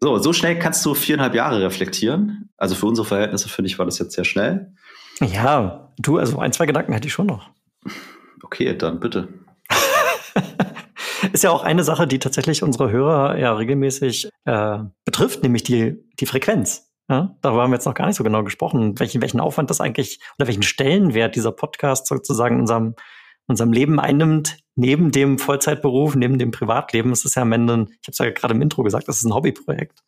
So, 0.00 0.18
so 0.18 0.32
schnell 0.32 0.58
kannst 0.58 0.84
du 0.84 0.94
viereinhalb 0.94 1.34
Jahre 1.34 1.62
reflektieren. 1.62 2.50
Also 2.56 2.74
für 2.74 2.86
unsere 2.86 3.06
Verhältnisse, 3.06 3.48
finde 3.48 3.68
ich, 3.70 3.78
war 3.78 3.86
das 3.86 4.00
jetzt 4.00 4.14
sehr 4.14 4.24
schnell. 4.24 4.74
Ja, 5.20 5.92
du, 5.98 6.18
also 6.18 6.38
ein, 6.40 6.52
zwei 6.52 6.66
Gedanken 6.66 6.92
hätte 6.92 7.06
ich 7.06 7.12
schon 7.12 7.26
noch. 7.26 7.50
Okay, 8.42 8.76
dann 8.76 8.98
bitte. 8.98 9.28
Ist 11.32 11.44
ja 11.44 11.50
auch 11.50 11.62
eine 11.62 11.84
Sache, 11.84 12.06
die 12.06 12.18
tatsächlich 12.18 12.62
unsere 12.62 12.90
Hörer 12.90 13.38
ja 13.38 13.52
regelmäßig 13.52 14.28
äh, 14.44 14.78
betrifft, 15.04 15.42
nämlich 15.42 15.62
die, 15.62 15.96
die 16.18 16.26
Frequenz. 16.26 16.90
Ja, 17.08 17.36
darüber 17.42 17.62
haben 17.62 17.70
wir 17.70 17.76
jetzt 17.76 17.86
noch 17.86 17.94
gar 17.94 18.06
nicht 18.06 18.16
so 18.16 18.24
genau 18.24 18.42
gesprochen, 18.42 18.98
welchen, 18.98 19.20
welchen 19.22 19.40
Aufwand 19.40 19.70
das 19.70 19.80
eigentlich 19.80 20.20
oder 20.38 20.46
welchen 20.46 20.62
Stellenwert 20.62 21.36
dieser 21.36 21.52
Podcast 21.52 22.06
sozusagen 22.06 22.56
in 22.56 22.60
unserem, 22.62 22.94
unserem 23.46 23.72
Leben 23.72 24.00
einnimmt, 24.00 24.58
neben 24.76 25.10
dem 25.10 25.38
Vollzeitberuf, 25.38 26.14
neben 26.14 26.38
dem 26.38 26.50
Privatleben. 26.50 27.12
Es 27.12 27.24
ist 27.24 27.34
ja 27.34 27.42
am 27.42 27.52
Ende, 27.52 27.86
ich 28.00 28.06
habe 28.06 28.12
es 28.12 28.18
ja 28.18 28.30
gerade 28.30 28.54
im 28.54 28.62
Intro 28.62 28.82
gesagt, 28.82 29.08
das 29.08 29.16
ist 29.16 29.24
ein 29.24 29.34
Hobbyprojekt. 29.34 30.00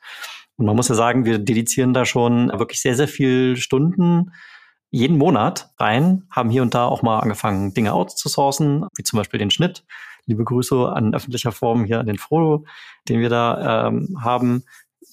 Und 0.57 0.67
man 0.67 0.77
muss 0.77 0.89
ja 0.89 0.95
sagen, 0.95 1.25
wir 1.25 1.39
dedizieren 1.39 1.95
da 1.95 2.05
schon 2.05 2.49
wirklich 2.49 2.81
sehr, 2.81 2.95
sehr 2.95 3.09
viel 3.09 3.57
Stunden 3.57 4.31
jeden 4.91 5.19
Monat 5.19 5.71
rein, 5.79 6.23
haben 6.31 6.51
hier 6.51 6.63
und 6.63 6.73
da 6.73 6.87
auch 6.87 7.03
mal 7.03 7.19
angefangen, 7.19 7.75
Dinge 7.75 7.93
outzusourcen, 7.93 8.87
wie 8.97 9.03
zum 9.03 9.17
Beispiel 9.17 9.41
den 9.41 9.51
Schnitt. 9.51 9.85
Liebe 10.27 10.45
Grüße 10.45 10.93
an 10.93 11.15
öffentlicher 11.15 11.53
Form 11.53 11.85
hier 11.85 12.01
an 12.01 12.07
den 12.07 12.19
Frodo, 12.19 12.65
den 13.09 13.21
wir 13.21 13.29
da 13.29 13.89
ähm, 13.89 14.19
haben. 14.23 14.65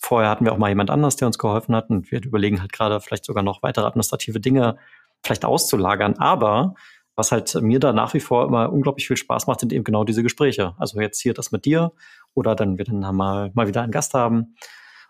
Vorher 0.02 0.30
hatten 0.30 0.46
wir 0.46 0.54
auch 0.54 0.58
mal 0.58 0.70
jemand 0.70 0.90
anders, 0.90 1.16
der 1.16 1.28
uns 1.28 1.38
geholfen 1.38 1.76
hat 1.76 1.90
und 1.90 2.12
wir 2.12 2.24
überlegen 2.24 2.62
halt 2.62 2.72
gerade 2.72 3.00
vielleicht 3.02 3.26
sogar 3.26 3.44
noch 3.44 3.62
weitere 3.62 3.86
administrative 3.86 4.40
Dinge 4.40 4.78
vielleicht 5.24 5.46
auszulagern. 5.46 6.18
Aber 6.18 6.76
was 7.16 7.32
halt 7.32 7.54
mir 7.62 7.80
da 7.80 7.94
nach 7.94 8.14
wie 8.14 8.20
vor 8.20 8.46
immer 8.46 8.72
unglaublich 8.72 9.08
viel 9.08 9.18
Spaß 9.18 9.48
macht, 9.48 9.60
sind 9.60 9.74
eben 9.74 9.84
genau 9.84 10.04
diese 10.04 10.24
Gespräche. 10.24 10.74
Also 10.78 11.00
jetzt 11.00 11.22
hier 11.22 11.34
das 11.34 11.52
mit 11.52 11.66
dir 11.66 11.92
oder 12.34 12.56
dann 12.56 12.78
wir 12.78 12.86
dann 12.86 13.00
mal, 13.16 13.52
mal 13.54 13.68
wieder 13.68 13.82
einen 13.82 13.92
Gast 13.92 14.14
haben 14.14 14.56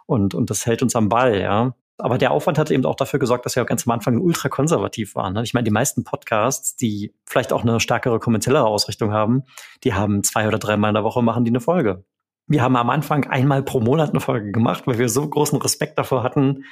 und, 0.07 0.33
und 0.33 0.49
das 0.49 0.65
hält 0.65 0.81
uns 0.81 0.95
am 0.95 1.09
Ball, 1.09 1.39
ja. 1.39 1.73
Aber 2.01 2.17
der 2.17 2.31
Aufwand 2.31 2.57
hat 2.57 2.71
eben 2.71 2.85
auch 2.85 2.95
dafür 2.95 3.19
gesorgt, 3.19 3.45
dass 3.45 3.55
wir 3.55 3.63
ganz 3.65 3.87
am 3.87 3.91
Anfang 3.91 4.19
ultra 4.19 4.49
konservativ 4.49 5.15
waren. 5.15 5.33
Ne? 5.33 5.43
Ich 5.43 5.53
meine, 5.53 5.65
die 5.65 5.71
meisten 5.71 6.03
Podcasts, 6.03 6.75
die 6.75 7.13
vielleicht 7.25 7.53
auch 7.53 7.61
eine 7.61 7.79
stärkere 7.79 8.19
kommerziellere 8.19 8.65
Ausrichtung 8.65 9.11
haben, 9.11 9.43
die 9.83 9.93
haben 9.93 10.23
zwei 10.23 10.47
oder 10.47 10.59
dreimal 10.59 10.89
in 10.89 10.95
der 10.95 11.03
Woche 11.03 11.21
machen 11.21 11.45
die 11.45 11.51
eine 11.51 11.61
Folge. 11.61 12.03
Wir 12.47 12.61
haben 12.61 12.75
am 12.75 12.89
Anfang 12.89 13.25
einmal 13.25 13.63
pro 13.63 13.79
Monat 13.79 14.09
eine 14.09 14.19
Folge 14.19 14.51
gemacht, 14.51 14.87
weil 14.87 14.97
wir 14.97 15.09
so 15.09 15.27
großen 15.27 15.61
Respekt 15.61 15.97
davor 15.97 16.23
hatten, 16.23 16.65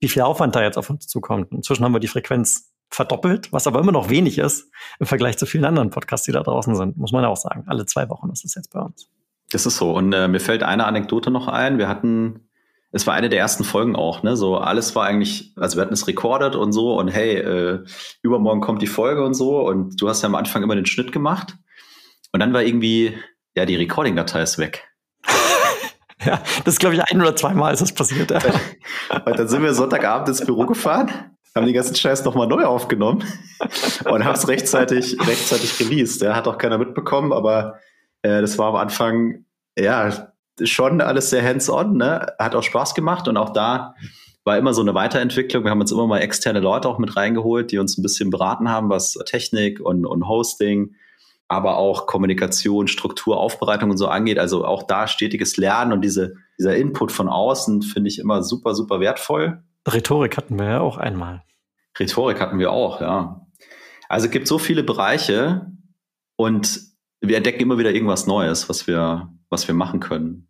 wie 0.00 0.08
viel 0.08 0.22
Aufwand 0.22 0.54
da 0.54 0.62
jetzt 0.62 0.76
auf 0.76 0.90
uns 0.90 1.06
zukommt. 1.06 1.52
Inzwischen 1.52 1.84
haben 1.84 1.92
wir 1.92 2.00
die 2.00 2.08
Frequenz 2.08 2.72
verdoppelt, 2.90 3.52
was 3.52 3.66
aber 3.66 3.80
immer 3.80 3.92
noch 3.92 4.10
wenig 4.10 4.38
ist 4.38 4.70
im 4.98 5.06
Vergleich 5.06 5.38
zu 5.38 5.46
vielen 5.46 5.64
anderen 5.64 5.90
Podcasts, 5.90 6.26
die 6.26 6.32
da 6.32 6.42
draußen 6.42 6.74
sind, 6.74 6.96
muss 6.96 7.12
man 7.12 7.22
ja 7.22 7.28
auch 7.28 7.36
sagen. 7.36 7.64
Alle 7.66 7.86
zwei 7.86 8.08
Wochen 8.10 8.28
ist 8.30 8.44
es 8.44 8.54
jetzt 8.54 8.72
bei 8.72 8.80
uns. 8.80 9.08
Das 9.50 9.66
ist 9.66 9.76
so. 9.76 9.94
Und 9.96 10.12
äh, 10.12 10.28
mir 10.28 10.40
fällt 10.40 10.62
eine 10.62 10.86
Anekdote 10.86 11.30
noch 11.30 11.48
ein. 11.48 11.78
Wir 11.78 11.88
hatten, 11.88 12.48
es 12.92 13.06
war 13.06 13.14
eine 13.14 13.30
der 13.30 13.38
ersten 13.38 13.64
Folgen 13.64 13.96
auch, 13.96 14.22
ne? 14.22 14.36
So 14.36 14.58
alles 14.58 14.94
war 14.94 15.06
eigentlich, 15.06 15.54
also 15.56 15.76
wir 15.76 15.82
hatten 15.82 15.94
es 15.94 16.06
recorded 16.06 16.54
und 16.54 16.72
so 16.72 16.98
und 16.98 17.08
hey, 17.08 17.36
äh, 17.36 17.84
übermorgen 18.22 18.60
kommt 18.60 18.82
die 18.82 18.86
Folge 18.86 19.24
und 19.24 19.32
so. 19.32 19.66
Und 19.66 20.00
du 20.00 20.08
hast 20.10 20.22
ja 20.22 20.28
am 20.28 20.34
Anfang 20.34 20.62
immer 20.62 20.76
den 20.76 20.84
Schnitt 20.84 21.10
gemacht. 21.10 21.56
Und 22.32 22.40
dann 22.40 22.52
war 22.52 22.62
irgendwie, 22.62 23.16
ja, 23.56 23.64
die 23.64 23.76
Recording-Datei 23.76 24.42
ist 24.42 24.58
weg. 24.58 24.88
Ja, 26.24 26.40
das 26.64 26.74
ist, 26.74 26.78
glaube 26.78 26.94
ich, 26.94 27.02
ein 27.02 27.20
oder 27.20 27.34
zweimal 27.34 27.72
ist 27.72 27.82
das 27.82 27.92
passiert. 27.92 28.30
Ja. 28.30 28.38
Und 29.24 29.36
dann 29.36 29.48
sind 29.48 29.60
wir 29.60 29.74
Sonntagabend 29.74 30.28
ins 30.28 30.46
Büro 30.46 30.66
gefahren, 30.66 31.10
haben 31.52 31.66
den 31.66 31.74
ganzen 31.74 31.96
Scheiß 31.96 32.24
nochmal 32.24 32.46
neu 32.46 32.62
aufgenommen 32.62 33.24
und 34.04 34.24
haben 34.24 34.36
es 34.36 34.46
rechtzeitig, 34.46 35.16
rechtzeitig 35.18 35.80
released. 35.80 36.22
Ja, 36.22 36.36
hat 36.36 36.46
auch 36.46 36.58
keiner 36.58 36.78
mitbekommen, 36.78 37.32
aber 37.32 37.80
äh, 38.22 38.40
das 38.40 38.56
war 38.56 38.68
am 38.68 38.76
Anfang, 38.76 39.46
ja, 39.76 40.31
schon 40.62 41.00
alles 41.00 41.30
sehr 41.30 41.44
hands-on, 41.44 41.96
ne? 41.96 42.26
Hat 42.38 42.54
auch 42.54 42.62
Spaß 42.62 42.94
gemacht 42.94 43.28
und 43.28 43.36
auch 43.36 43.50
da 43.50 43.94
war 44.44 44.58
immer 44.58 44.74
so 44.74 44.82
eine 44.82 44.94
Weiterentwicklung. 44.94 45.64
Wir 45.64 45.70
haben 45.70 45.80
uns 45.80 45.92
immer 45.92 46.06
mal 46.06 46.18
externe 46.18 46.60
Leute 46.60 46.88
auch 46.88 46.98
mit 46.98 47.16
reingeholt, 47.16 47.70
die 47.70 47.78
uns 47.78 47.96
ein 47.96 48.02
bisschen 48.02 48.30
beraten 48.30 48.68
haben, 48.68 48.90
was 48.90 49.12
Technik 49.26 49.80
und, 49.80 50.04
und 50.04 50.26
Hosting 50.26 50.94
aber 51.52 51.76
auch 51.76 52.06
Kommunikation, 52.06 52.88
Struktur, 52.88 53.38
Aufbereitung 53.38 53.90
und 53.90 53.98
so 53.98 54.08
angeht. 54.08 54.38
Also 54.38 54.64
auch 54.64 54.84
da 54.84 55.06
stetiges 55.06 55.58
Lernen 55.58 55.92
und 55.92 56.00
diese, 56.00 56.34
dieser 56.58 56.74
Input 56.76 57.12
von 57.12 57.28
außen 57.28 57.82
finde 57.82 58.08
ich 58.08 58.18
immer 58.18 58.42
super, 58.42 58.74
super 58.74 59.00
wertvoll. 59.00 59.62
Rhetorik 59.86 60.38
hatten 60.38 60.58
wir 60.58 60.66
ja 60.66 60.80
auch 60.80 60.96
einmal. 60.96 61.42
Rhetorik 61.98 62.40
hatten 62.40 62.58
wir 62.58 62.72
auch, 62.72 63.02
ja. 63.02 63.46
Also 64.08 64.26
es 64.26 64.32
gibt 64.32 64.48
so 64.48 64.58
viele 64.58 64.82
Bereiche 64.82 65.66
und 66.36 66.80
wir 67.20 67.36
entdecken 67.36 67.60
immer 67.60 67.76
wieder 67.76 67.92
irgendwas 67.92 68.26
Neues, 68.26 68.70
was 68.70 68.86
wir, 68.86 69.30
was 69.52 69.68
wir 69.68 69.74
machen 69.74 70.00
können 70.00 70.48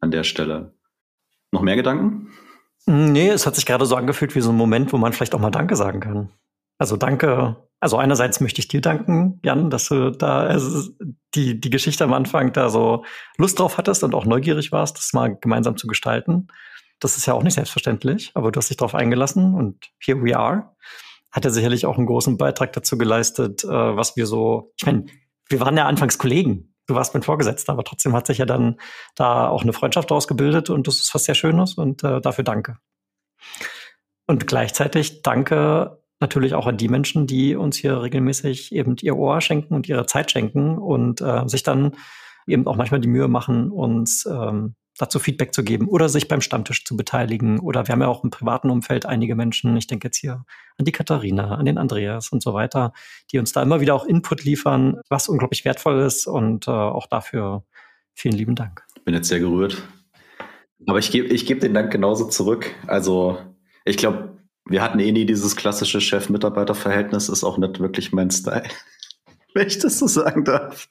an 0.00 0.10
der 0.10 0.24
Stelle. 0.24 0.74
Noch 1.52 1.62
mehr 1.62 1.76
Gedanken? 1.76 2.28
Nee, 2.86 3.28
es 3.28 3.46
hat 3.46 3.54
sich 3.54 3.66
gerade 3.66 3.86
so 3.86 3.96
angefühlt 3.96 4.34
wie 4.34 4.40
so 4.40 4.50
ein 4.50 4.56
Moment, 4.56 4.92
wo 4.92 4.98
man 4.98 5.12
vielleicht 5.12 5.34
auch 5.34 5.40
mal 5.40 5.50
Danke 5.50 5.76
sagen 5.76 6.00
kann. 6.00 6.30
Also 6.78 6.96
danke 6.96 7.56
also 7.80 7.96
einerseits 7.96 8.40
möchte 8.40 8.60
ich 8.60 8.68
dir 8.68 8.82
danken, 8.82 9.40
Jan, 9.42 9.70
dass 9.70 9.88
du 9.88 10.10
da 10.10 10.40
also 10.40 10.92
die, 11.34 11.58
die 11.58 11.70
Geschichte 11.70 12.04
am 12.04 12.12
Anfang 12.12 12.52
da 12.52 12.68
so 12.68 13.04
Lust 13.38 13.58
drauf 13.58 13.78
hattest 13.78 14.04
und 14.04 14.14
auch 14.14 14.26
neugierig 14.26 14.70
warst, 14.70 14.98
das 14.98 15.14
mal 15.14 15.36
gemeinsam 15.40 15.78
zu 15.78 15.86
gestalten. 15.86 16.48
Das 17.00 17.16
ist 17.16 17.24
ja 17.24 17.32
auch 17.32 17.42
nicht 17.42 17.54
selbstverständlich, 17.54 18.32
aber 18.34 18.52
du 18.52 18.58
hast 18.58 18.68
dich 18.68 18.76
darauf 18.76 18.94
eingelassen 18.94 19.54
und 19.54 19.90
here 19.98 20.22
we 20.22 20.36
are. 20.36 20.76
Hat 21.32 21.46
er 21.46 21.50
sicherlich 21.50 21.86
auch 21.86 21.96
einen 21.96 22.06
großen 22.06 22.36
Beitrag 22.36 22.74
dazu 22.74 22.98
geleistet, 22.98 23.64
äh, 23.64 23.68
was 23.68 24.16
wir 24.16 24.26
so, 24.26 24.74
ich 24.76 24.84
meine, 24.84 25.06
wir 25.48 25.60
waren 25.60 25.76
ja 25.76 25.86
anfangs 25.86 26.18
Kollegen. 26.18 26.69
Du 26.90 26.96
warst 26.96 27.14
mein 27.14 27.22
Vorgesetzter, 27.22 27.72
aber 27.72 27.84
trotzdem 27.84 28.14
hat 28.14 28.26
sich 28.26 28.38
ja 28.38 28.46
dann 28.46 28.80
da 29.14 29.48
auch 29.48 29.62
eine 29.62 29.72
Freundschaft 29.72 30.10
daraus 30.10 30.26
gebildet 30.26 30.70
und 30.70 30.88
das 30.88 30.96
ist 30.96 31.14
was 31.14 31.22
sehr 31.22 31.36
Schönes 31.36 31.74
und 31.74 32.02
äh, 32.02 32.20
dafür 32.20 32.42
danke. 32.42 32.78
Und 34.26 34.48
gleichzeitig 34.48 35.22
danke 35.22 36.02
natürlich 36.18 36.54
auch 36.54 36.66
an 36.66 36.78
die 36.78 36.88
Menschen, 36.88 37.28
die 37.28 37.54
uns 37.54 37.76
hier 37.76 38.02
regelmäßig 38.02 38.74
eben 38.74 38.96
ihr 39.02 39.16
Ohr 39.16 39.40
schenken 39.40 39.72
und 39.72 39.88
ihre 39.88 40.06
Zeit 40.06 40.32
schenken 40.32 40.78
und 40.78 41.20
äh, 41.20 41.46
sich 41.46 41.62
dann 41.62 41.92
eben 42.48 42.66
auch 42.66 42.74
manchmal 42.74 43.00
die 43.00 43.06
Mühe 43.06 43.28
machen, 43.28 43.70
uns 43.70 44.26
ähm, 44.26 44.74
dazu 45.00 45.18
Feedback 45.18 45.54
zu 45.54 45.64
geben 45.64 45.88
oder 45.88 46.08
sich 46.08 46.28
beim 46.28 46.40
Stammtisch 46.40 46.84
zu 46.84 46.96
beteiligen. 46.96 47.58
Oder 47.58 47.86
wir 47.86 47.92
haben 47.92 48.02
ja 48.02 48.08
auch 48.08 48.24
im 48.24 48.30
privaten 48.30 48.70
Umfeld 48.70 49.06
einige 49.06 49.34
Menschen, 49.34 49.76
ich 49.76 49.86
denke 49.86 50.08
jetzt 50.08 50.18
hier 50.18 50.44
an 50.78 50.84
die 50.84 50.92
Katharina, 50.92 51.54
an 51.54 51.64
den 51.64 51.78
Andreas 51.78 52.30
und 52.30 52.42
so 52.42 52.54
weiter, 52.54 52.92
die 53.32 53.38
uns 53.38 53.52
da 53.52 53.62
immer 53.62 53.80
wieder 53.80 53.94
auch 53.94 54.04
Input 54.04 54.44
liefern, 54.44 55.00
was 55.08 55.28
unglaublich 55.28 55.64
wertvoll 55.64 56.00
ist 56.00 56.26
und 56.26 56.68
äh, 56.68 56.70
auch 56.70 57.06
dafür 57.06 57.64
vielen 58.14 58.36
lieben 58.36 58.54
Dank. 58.54 58.84
Bin 59.04 59.14
jetzt 59.14 59.28
sehr 59.28 59.40
gerührt. 59.40 59.82
Aber 60.86 60.98
ich 60.98 61.10
gebe 61.10 61.28
ich 61.28 61.46
geb 61.46 61.60
den 61.60 61.74
Dank 61.74 61.92
genauso 61.92 62.28
zurück. 62.28 62.70
Also 62.86 63.38
ich 63.84 63.96
glaube, 63.96 64.38
wir 64.66 64.82
hatten 64.82 65.00
eh 65.00 65.12
nie 65.12 65.26
dieses 65.26 65.56
klassische 65.56 66.00
Chef-Mitarbeiter-Verhältnis, 66.00 67.28
ist 67.28 67.44
auch 67.44 67.58
nicht 67.58 67.80
wirklich 67.80 68.12
mein 68.12 68.30
Style, 68.30 68.68
wenn 69.54 69.66
ich 69.66 69.78
das 69.78 69.98
so 69.98 70.06
sagen 70.06 70.44
darf. 70.44 70.88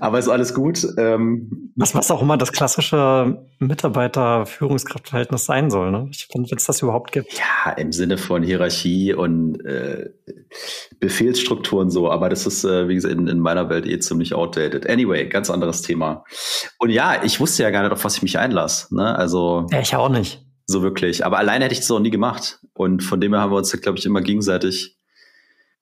Aber 0.00 0.18
ist 0.18 0.28
alles 0.28 0.54
gut. 0.54 0.86
Ähm, 0.98 1.72
was, 1.76 1.94
was 1.94 2.10
auch 2.10 2.22
immer 2.22 2.36
das 2.36 2.52
klassische 2.52 3.46
Mitarbeiter-Führungskraftverhältnis 3.58 5.44
sein 5.44 5.70
soll, 5.70 5.90
ne? 5.90 6.08
Ich 6.10 6.28
finde, 6.30 6.50
wenn 6.50 6.58
es 6.58 6.66
das 6.66 6.82
überhaupt 6.82 7.12
gibt. 7.12 7.32
Ja, 7.38 7.72
im 7.72 7.92
Sinne 7.92 8.18
von 8.18 8.42
Hierarchie 8.42 9.14
und 9.14 9.64
äh, 9.64 10.10
Befehlsstrukturen 11.00 11.90
so, 11.90 12.10
aber 12.10 12.28
das 12.28 12.46
ist, 12.46 12.64
äh, 12.64 12.88
wie 12.88 12.94
gesagt, 12.94 13.14
in, 13.14 13.28
in 13.28 13.38
meiner 13.40 13.68
Welt 13.68 13.86
eh 13.86 13.98
ziemlich 13.98 14.34
outdated. 14.34 14.88
Anyway, 14.88 15.28
ganz 15.28 15.50
anderes 15.50 15.82
Thema. 15.82 16.24
Und 16.78 16.90
ja, 16.90 17.22
ich 17.24 17.40
wusste 17.40 17.62
ja 17.62 17.70
gar 17.70 17.82
nicht, 17.82 17.92
auf 17.92 18.04
was 18.04 18.16
ich 18.16 18.22
mich 18.22 18.38
einlasse. 18.38 18.94
Ne? 18.94 19.16
Also, 19.16 19.66
ja, 19.70 19.80
ich 19.80 19.94
auch 19.96 20.08
nicht 20.08 20.44
so 20.66 20.82
wirklich. 20.82 21.24
Aber 21.24 21.38
alleine 21.38 21.64
hätte 21.64 21.74
ich 21.74 21.80
das 21.80 21.90
auch 21.90 22.00
nie 22.00 22.10
gemacht. 22.10 22.60
Und 22.74 23.02
von 23.02 23.20
dem 23.20 23.32
her 23.32 23.42
haben 23.42 23.52
wir 23.52 23.58
uns, 23.58 23.72
glaube 23.80 23.98
ich, 23.98 24.06
immer 24.06 24.20
gegenseitig, 24.20 24.96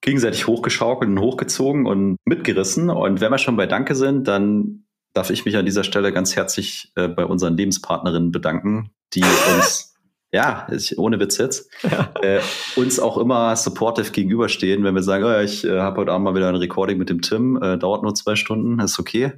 gegenseitig 0.01 0.47
hochgeschaukelt 0.47 1.09
und 1.09 1.19
hochgezogen 1.19 1.85
und 1.85 2.17
mitgerissen. 2.25 2.89
Und 2.89 3.21
wenn 3.21 3.31
wir 3.31 3.37
schon 3.37 3.55
bei 3.55 3.67
Danke 3.67 3.95
sind, 3.95 4.27
dann 4.27 4.85
darf 5.13 5.29
ich 5.29 5.45
mich 5.45 5.57
an 5.57 5.65
dieser 5.65 5.83
Stelle 5.83 6.11
ganz 6.11 6.35
herzlich 6.35 6.91
äh, 6.95 7.07
bei 7.07 7.25
unseren 7.25 7.55
Lebenspartnerinnen 7.55 8.31
bedanken, 8.31 8.91
die 9.13 9.23
uns, 9.23 9.95
ja, 10.31 10.67
ich, 10.71 10.97
ohne 10.97 11.19
Witz 11.19 11.37
jetzt, 11.37 11.69
äh, 12.21 12.39
uns 12.75 12.99
auch 12.99 13.17
immer 13.17 13.55
supportive 13.55 14.11
gegenüberstehen, 14.11 14.83
wenn 14.83 14.95
wir 14.95 15.03
sagen, 15.03 15.23
oh, 15.23 15.39
ich 15.39 15.65
äh, 15.65 15.79
habe 15.79 16.01
heute 16.01 16.11
Abend 16.11 16.25
mal 16.25 16.35
wieder 16.35 16.49
ein 16.49 16.55
Recording 16.55 16.97
mit 16.97 17.09
dem 17.09 17.21
Tim, 17.21 17.61
äh, 17.61 17.77
dauert 17.77 18.03
nur 18.03 18.15
zwei 18.15 18.35
Stunden, 18.35 18.79
ist 18.79 18.99
okay. 18.99 19.33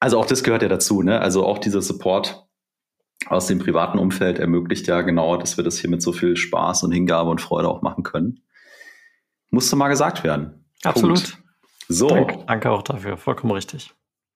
Also 0.00 0.18
auch 0.18 0.26
das 0.26 0.42
gehört 0.42 0.62
ja 0.62 0.68
dazu, 0.68 1.02
ne? 1.02 1.20
Also 1.20 1.46
auch 1.46 1.58
dieser 1.58 1.80
Support 1.80 2.48
aus 3.26 3.46
dem 3.46 3.60
privaten 3.60 4.00
Umfeld 4.00 4.40
ermöglicht 4.40 4.88
ja 4.88 5.02
genau, 5.02 5.36
dass 5.36 5.56
wir 5.56 5.62
das 5.62 5.78
hier 5.78 5.90
mit 5.90 6.02
so 6.02 6.12
viel 6.12 6.36
Spaß 6.36 6.82
und 6.82 6.90
Hingabe 6.90 7.30
und 7.30 7.40
Freude 7.40 7.68
auch 7.68 7.82
machen 7.82 8.02
können. 8.02 8.40
Musste 9.52 9.76
mal 9.76 9.88
gesagt 9.88 10.24
werden. 10.24 10.64
Absolut. 10.82 11.22
Punkt. 11.22 11.38
So. 11.88 12.08
Danke, 12.08 12.38
danke 12.46 12.70
auch 12.70 12.82
dafür. 12.82 13.16
Vollkommen 13.16 13.52
richtig. 13.52 13.92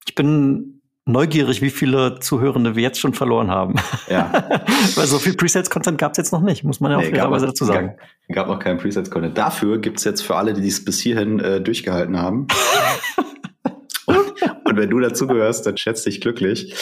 Ich 0.07 0.15
bin 0.15 0.83
neugierig, 1.07 1.63
wie 1.63 1.71
viele 1.71 2.21
Zuhörende 2.21 2.77
wir 2.77 2.83
jetzt 2.83 3.01
schon 3.01 3.15
verloren 3.15 3.51
haben. 3.51 3.77
Ja. 4.09 4.31
Weil 4.95 5.07
so 5.07 5.19
viel 5.19 5.35
Presets-Content 5.35 5.99
gab 5.99 6.13
es 6.13 6.19
jetzt 6.19 6.33
noch 6.33 6.43
nicht, 6.43 6.65
muss 6.65 6.81
man 6.81 6.93
ja 6.93 6.99
nee, 6.99 7.07
auch 7.07 7.11
fairerweise 7.11 7.47
dazu 7.47 7.65
sagen. 7.65 7.97
Gab, 8.29 8.37
gab 8.37 8.49
noch 8.49 8.59
keinen 8.59 8.79
Presets-Content. 8.79 9.37
Dafür 9.39 9.79
gibt 9.79 9.99
es 9.99 10.05
jetzt 10.05 10.21
für 10.21 10.37
alle, 10.37 10.53
die 10.53 10.69
es 10.69 10.85
bis 10.85 11.01
hierhin 11.01 11.41
äh, 11.41 11.61
durchgehalten 11.61 12.19
haben, 12.19 12.47
und 14.07 14.17
Und 14.65 14.77
wenn 14.77 14.91
du 14.91 14.99
dazugehörst, 15.01 15.65
dann 15.65 15.77
schätze 15.77 16.11
dich 16.11 16.21
glücklich. 16.21 16.75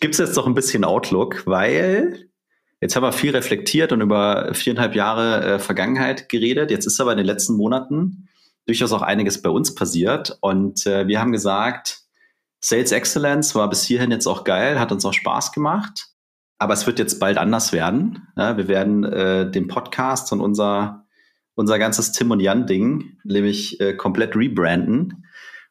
Gibt 0.00 0.14
es 0.14 0.18
jetzt 0.18 0.36
doch 0.36 0.46
ein 0.46 0.54
bisschen 0.54 0.84
Outlook, 0.84 1.46
weil 1.46 2.27
jetzt 2.80 2.96
haben 2.96 3.02
wir 3.02 3.12
viel 3.12 3.34
reflektiert 3.34 3.92
und 3.92 4.00
über 4.00 4.54
viereinhalb 4.54 4.94
Jahre 4.94 5.44
äh, 5.44 5.58
Vergangenheit 5.58 6.28
geredet. 6.28 6.70
Jetzt 6.70 6.86
ist 6.86 7.00
aber 7.00 7.12
in 7.12 7.18
den 7.18 7.26
letzten 7.26 7.56
Monaten 7.56 8.28
durchaus 8.66 8.92
auch 8.92 9.02
einiges 9.02 9.40
bei 9.40 9.50
uns 9.50 9.74
passiert. 9.74 10.36
Und 10.40 10.86
äh, 10.86 11.06
wir 11.08 11.20
haben 11.20 11.32
gesagt, 11.32 12.02
Sales 12.60 12.92
Excellence 12.92 13.54
war 13.54 13.68
bis 13.70 13.84
hierhin 13.84 14.10
jetzt 14.10 14.26
auch 14.26 14.44
geil, 14.44 14.78
hat 14.78 14.92
uns 14.92 15.04
auch 15.04 15.14
Spaß 15.14 15.52
gemacht. 15.52 16.08
Aber 16.58 16.74
es 16.74 16.86
wird 16.86 16.98
jetzt 16.98 17.20
bald 17.20 17.38
anders 17.38 17.72
werden. 17.72 18.28
Ja, 18.36 18.56
wir 18.56 18.68
werden 18.68 19.04
äh, 19.04 19.50
den 19.50 19.68
Podcast 19.68 20.32
und 20.32 20.40
unser, 20.40 21.06
unser 21.54 21.78
ganzes 21.78 22.12
Tim 22.12 22.30
und 22.30 22.40
Jan-Ding 22.40 23.18
nämlich 23.24 23.80
äh, 23.80 23.94
komplett 23.94 24.34
rebranden 24.34 25.24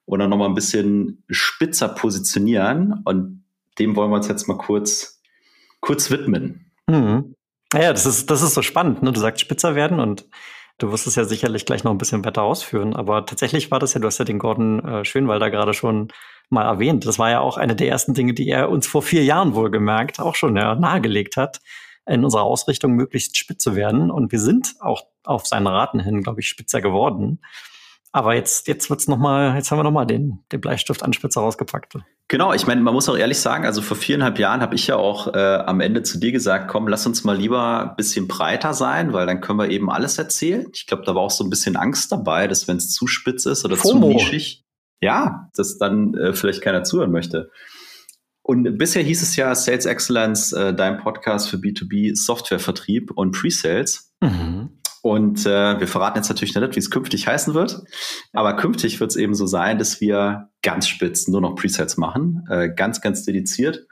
und 0.05 0.19
dann 0.19 0.29
nochmal 0.29 0.47
ein 0.47 0.55
bisschen 0.55 1.23
spitzer 1.29 1.89
positionieren. 1.89 3.01
Und 3.03 3.43
dem 3.79 3.95
wollen 3.95 4.09
wir 4.09 4.15
uns 4.15 4.29
jetzt 4.29 4.47
mal 4.47 4.57
kurz, 4.57 5.21
kurz 5.81 6.09
widmen. 6.09 6.66
Mhm. 6.89 7.35
Ja, 7.73 7.91
das 7.91 8.05
ist, 8.05 8.29
das 8.29 8.41
ist 8.41 8.53
so 8.53 8.61
spannend. 8.61 9.03
Ne? 9.03 9.11
Du 9.11 9.19
sagst 9.19 9.41
spitzer 9.41 9.75
werden 9.75 9.99
und 9.99 10.25
du 10.77 10.91
wirst 10.91 11.07
es 11.07 11.15
ja 11.15 11.25
sicherlich 11.25 11.65
gleich 11.65 11.83
noch 11.83 11.91
ein 11.91 11.97
bisschen 11.97 12.23
weiter 12.23 12.43
ausführen. 12.43 12.95
Aber 12.95 13.25
tatsächlich 13.25 13.71
war 13.71 13.79
das 13.79 13.93
ja, 13.93 13.99
du 13.99 14.07
hast 14.07 14.19
ja 14.19 14.25
den 14.25 14.39
Gordon 14.39 14.83
äh, 14.85 15.05
Schönwalder 15.05 15.51
gerade 15.51 15.73
schon 15.73 16.09
mal 16.49 16.65
erwähnt. 16.65 17.05
Das 17.05 17.19
war 17.19 17.29
ja 17.29 17.41
auch 17.41 17.57
eine 17.57 17.75
der 17.75 17.89
ersten 17.89 18.13
Dinge, 18.13 18.33
die 18.33 18.47
er 18.47 18.69
uns 18.69 18.87
vor 18.87 19.01
vier 19.01 19.23
Jahren 19.23 19.53
wohlgemerkt 19.53 20.19
auch 20.19 20.35
schon 20.35 20.55
ja, 20.55 20.75
nahegelegt 20.75 21.35
hat, 21.35 21.59
in 22.05 22.23
unserer 22.23 22.43
Ausrichtung 22.43 22.93
möglichst 22.93 23.35
spitz 23.37 23.63
zu 23.63 23.75
werden. 23.75 24.09
Und 24.09 24.31
wir 24.31 24.39
sind 24.39 24.75
auch 24.79 25.03
auf 25.25 25.45
seinen 25.45 25.67
Raten 25.67 25.99
hin, 25.99 26.23
glaube 26.23 26.39
ich, 26.39 26.47
spitzer 26.47 26.81
geworden. 26.81 27.41
Aber 28.13 28.33
jetzt, 28.33 28.69
jetzt 28.69 28.89
wird's 28.89 29.09
noch 29.09 29.17
mal, 29.17 29.55
jetzt 29.55 29.71
haben 29.71 29.79
wir 29.79 29.83
noch 29.83 29.91
mal 29.91 30.05
den, 30.05 30.39
den 30.53 30.61
Bleistift-Anspitzer 30.61 31.41
rausgepackt. 31.41 31.97
Genau, 32.29 32.51
ich 32.53 32.67
meine, 32.67 32.81
man 32.81 32.93
muss 32.93 33.07
auch 33.07 33.17
ehrlich 33.17 33.39
sagen, 33.39 33.65
also 33.65 33.81
vor 33.81 33.95
viereinhalb 33.95 34.37
Jahren 34.37 34.59
habe 34.59 34.75
ich 34.75 34.87
ja 34.87 34.97
auch 34.97 35.33
äh, 35.33 35.37
am 35.37 35.79
Ende 35.79 36.03
zu 36.03 36.19
dir 36.19 36.33
gesagt, 36.33 36.67
komm, 36.67 36.89
lass 36.89 37.07
uns 37.07 37.23
mal 37.23 37.37
lieber 37.37 37.91
ein 37.91 37.95
bisschen 37.95 38.27
breiter 38.27 38.73
sein, 38.73 39.13
weil 39.13 39.25
dann 39.25 39.39
können 39.39 39.59
wir 39.59 39.69
eben 39.69 39.89
alles 39.89 40.17
erzählen. 40.17 40.67
Ich 40.73 40.87
glaube, 40.87 41.03
da 41.05 41.15
war 41.15 41.21
auch 41.21 41.31
so 41.31 41.45
ein 41.45 41.49
bisschen 41.49 41.77
Angst 41.77 42.11
dabei, 42.11 42.47
dass 42.47 42.67
wenn 42.67 42.77
es 42.77 42.91
zu 42.91 43.07
spitz 43.07 43.45
ist 43.45 43.63
oder 43.63 43.77
FOMO. 43.77 44.07
zu 44.07 44.13
nischig, 44.13 44.65
ja, 44.99 45.49
dass 45.55 45.77
dann 45.77 46.15
äh, 46.15 46.33
vielleicht 46.33 46.61
keiner 46.61 46.83
zuhören 46.83 47.11
möchte. 47.11 47.49
Und 48.41 48.77
bisher 48.77 49.03
hieß 49.03 49.21
es 49.21 49.37
ja 49.37 49.53
Sales 49.55 49.85
Excellence, 49.85 50.51
äh, 50.51 50.73
dein 50.73 50.97
Podcast 50.97 51.49
für 51.49 51.57
B2B 51.57 52.15
Softwarevertrieb 52.15 53.11
und 53.11 53.31
Pre-Sales. 53.31 54.13
Mhm. 54.21 54.56
Und 55.01 55.45
äh, 55.45 55.79
wir 55.79 55.87
verraten 55.87 56.17
jetzt 56.17 56.29
natürlich 56.29 56.55
nicht, 56.55 56.75
wie 56.75 56.79
es 56.79 56.91
künftig 56.91 57.27
heißen 57.27 57.53
wird. 57.53 57.81
Aber 58.33 58.55
künftig 58.55 58.99
wird 58.99 59.11
es 59.11 59.15
eben 59.15 59.35
so 59.35 59.45
sein, 59.45 59.77
dass 59.77 60.01
wir 60.01 60.49
ganz 60.61 60.87
spitz 60.87 61.27
nur 61.27 61.41
noch 61.41 61.55
Presets 61.55 61.97
machen, 61.97 62.45
äh, 62.49 62.69
ganz, 62.73 63.01
ganz 63.01 63.23
dediziert. 63.23 63.85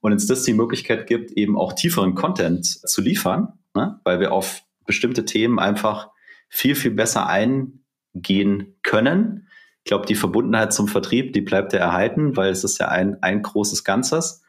Und 0.00 0.12
uns 0.12 0.26
das 0.26 0.42
die 0.42 0.52
Möglichkeit 0.52 1.06
gibt, 1.06 1.32
eben 1.32 1.58
auch 1.58 1.72
tieferen 1.72 2.14
Content 2.14 2.66
zu 2.66 3.00
liefern, 3.00 3.58
ne? 3.74 4.00
weil 4.04 4.20
wir 4.20 4.32
auf 4.32 4.62
bestimmte 4.84 5.24
Themen 5.24 5.58
einfach 5.58 6.10
viel, 6.48 6.74
viel 6.74 6.90
besser 6.90 7.28
eingehen 7.28 8.76
können. 8.82 9.46
Ich 9.78 9.84
glaube, 9.84 10.06
die 10.06 10.16
Verbundenheit 10.16 10.72
zum 10.72 10.88
Vertrieb, 10.88 11.32
die 11.32 11.40
bleibt 11.40 11.72
ja 11.72 11.78
erhalten, 11.78 12.36
weil 12.36 12.50
es 12.50 12.64
ist 12.64 12.78
ja 12.78 12.88
ein, 12.88 13.22
ein 13.22 13.42
großes 13.42 13.84
Ganzes. 13.84 14.42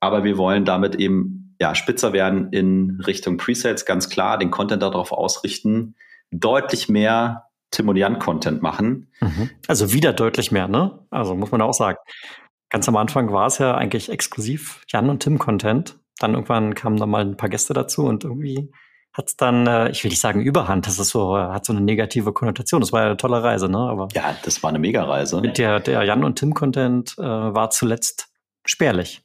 Aber 0.00 0.24
wir 0.24 0.36
wollen 0.36 0.64
damit 0.64 0.96
eben 0.96 1.47
ja, 1.60 1.74
spitzer 1.74 2.12
werden 2.12 2.52
in 2.52 3.00
Richtung 3.06 3.36
Presets, 3.36 3.84
ganz 3.84 4.08
klar, 4.08 4.38
den 4.38 4.50
Content 4.50 4.82
darauf 4.82 5.12
ausrichten, 5.12 5.96
deutlich 6.30 6.88
mehr 6.88 7.44
Tim 7.70 7.88
und 7.88 7.96
Jan 7.96 8.18
Content 8.18 8.62
machen. 8.62 9.10
Mhm. 9.20 9.50
Also 9.66 9.92
wieder 9.92 10.12
deutlich 10.12 10.52
mehr, 10.52 10.68
ne? 10.68 10.98
Also 11.10 11.34
muss 11.34 11.50
man 11.50 11.60
auch 11.60 11.74
sagen. 11.74 11.98
Ganz 12.70 12.88
am 12.88 12.96
Anfang 12.96 13.32
war 13.32 13.46
es 13.46 13.58
ja 13.58 13.74
eigentlich 13.74 14.10
exklusiv 14.10 14.82
Jan 14.88 15.10
und 15.10 15.22
Tim 15.22 15.38
Content. 15.38 15.98
Dann 16.18 16.34
irgendwann 16.34 16.74
kamen 16.74 16.96
da 16.96 17.06
mal 17.06 17.22
ein 17.22 17.36
paar 17.36 17.48
Gäste 17.48 17.74
dazu 17.74 18.04
und 18.04 18.24
irgendwie 18.24 18.70
hat 19.14 19.28
es 19.28 19.36
dann, 19.36 19.66
äh, 19.66 19.90
ich 19.90 20.04
will 20.04 20.10
nicht 20.10 20.20
sagen 20.20 20.42
Überhand, 20.42 20.86
das 20.86 20.98
ist 20.98 21.08
so, 21.08 21.36
hat 21.36 21.64
so 21.64 21.72
eine 21.72 21.80
negative 21.80 22.32
Konnotation. 22.32 22.80
Das 22.80 22.92
war 22.92 23.00
ja 23.00 23.06
eine 23.06 23.16
tolle 23.16 23.42
Reise, 23.42 23.68
ne? 23.68 23.78
Aber 23.78 24.08
ja, 24.14 24.36
das 24.44 24.62
war 24.62 24.70
eine 24.70 24.78
Mega-Reise. 24.78 25.42
Der, 25.42 25.80
der 25.80 26.02
Jan 26.04 26.24
und 26.24 26.38
Tim 26.38 26.54
Content 26.54 27.16
äh, 27.18 27.22
war 27.22 27.70
zuletzt 27.70 28.28
spärlich. 28.64 29.22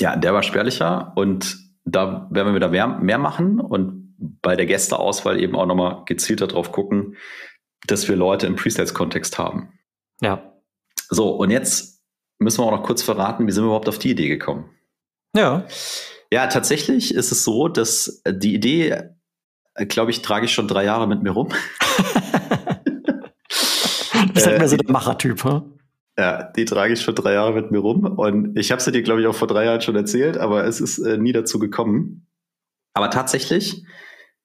Ja, 0.00 0.16
der 0.16 0.34
war 0.34 0.42
spärlicher 0.42 1.12
und 1.16 1.56
da 1.84 2.28
werden 2.30 2.48
wir 2.48 2.54
wieder 2.54 2.68
mehr, 2.68 2.86
mehr 2.86 3.18
machen 3.18 3.60
und 3.60 4.14
bei 4.18 4.56
der 4.56 4.66
Gästeauswahl 4.66 5.40
eben 5.40 5.56
auch 5.56 5.66
nochmal 5.66 6.02
gezielter 6.06 6.46
drauf 6.46 6.72
gucken, 6.72 7.16
dass 7.86 8.08
wir 8.08 8.16
Leute 8.16 8.46
im 8.46 8.56
Presales-Kontext 8.56 9.38
haben. 9.38 9.78
Ja. 10.20 10.52
So, 11.08 11.30
und 11.30 11.50
jetzt 11.50 12.02
müssen 12.38 12.60
wir 12.60 12.66
auch 12.66 12.72
noch 12.72 12.82
kurz 12.82 13.02
verraten, 13.02 13.46
wie 13.46 13.52
sind 13.52 13.62
wir 13.64 13.68
überhaupt 13.68 13.88
auf 13.88 13.98
die 13.98 14.10
Idee 14.10 14.28
gekommen? 14.28 14.70
Ja. 15.34 15.64
Ja, 16.32 16.46
tatsächlich 16.48 17.14
ist 17.14 17.32
es 17.32 17.44
so, 17.44 17.68
dass 17.68 18.22
die 18.28 18.54
Idee, 18.54 19.10
glaube 19.88 20.10
ich, 20.10 20.20
trage 20.22 20.44
ich 20.44 20.52
schon 20.52 20.68
drei 20.68 20.84
Jahre 20.84 21.06
mit 21.06 21.22
mir 21.22 21.30
rum. 21.30 21.48
Du 24.26 24.32
bist 24.34 24.46
halt 24.46 24.58
mehr 24.58 24.68
so 24.68 24.76
der 24.76 24.90
Machertyp, 24.90 25.42
hm? 25.44 25.77
Ja, 26.18 26.42
die 26.42 26.64
trage 26.64 26.92
ich 26.92 27.00
schon 27.00 27.14
drei 27.14 27.34
Jahre 27.34 27.52
mit 27.52 27.70
mir 27.70 27.78
rum. 27.78 28.04
Und 28.04 28.58
ich 28.58 28.72
habe 28.72 28.82
sie 28.82 28.90
dir, 28.90 29.02
glaube 29.02 29.20
ich, 29.20 29.28
auch 29.28 29.36
vor 29.36 29.46
drei 29.46 29.64
Jahren 29.66 29.80
schon 29.80 29.94
erzählt, 29.94 30.36
aber 30.36 30.64
es 30.64 30.80
ist 30.80 30.98
äh, 30.98 31.16
nie 31.16 31.30
dazu 31.30 31.60
gekommen. 31.60 32.26
Aber 32.92 33.08
tatsächlich 33.10 33.84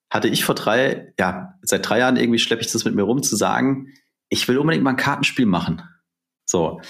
hatte 0.08 0.28
ich 0.28 0.44
vor 0.44 0.54
drei, 0.54 1.12
ja, 1.18 1.58
seit 1.62 1.88
drei 1.88 1.98
Jahren 1.98 2.16
irgendwie 2.16 2.38
schleppe 2.38 2.62
ich 2.62 2.70
das 2.70 2.84
mit 2.84 2.94
mir 2.94 3.02
rum, 3.02 3.24
zu 3.24 3.34
sagen, 3.34 3.88
ich 4.28 4.46
will 4.46 4.58
unbedingt 4.58 4.84
mal 4.84 4.90
ein 4.90 4.96
Kartenspiel 4.96 5.46
machen. 5.46 5.82
So. 6.46 6.80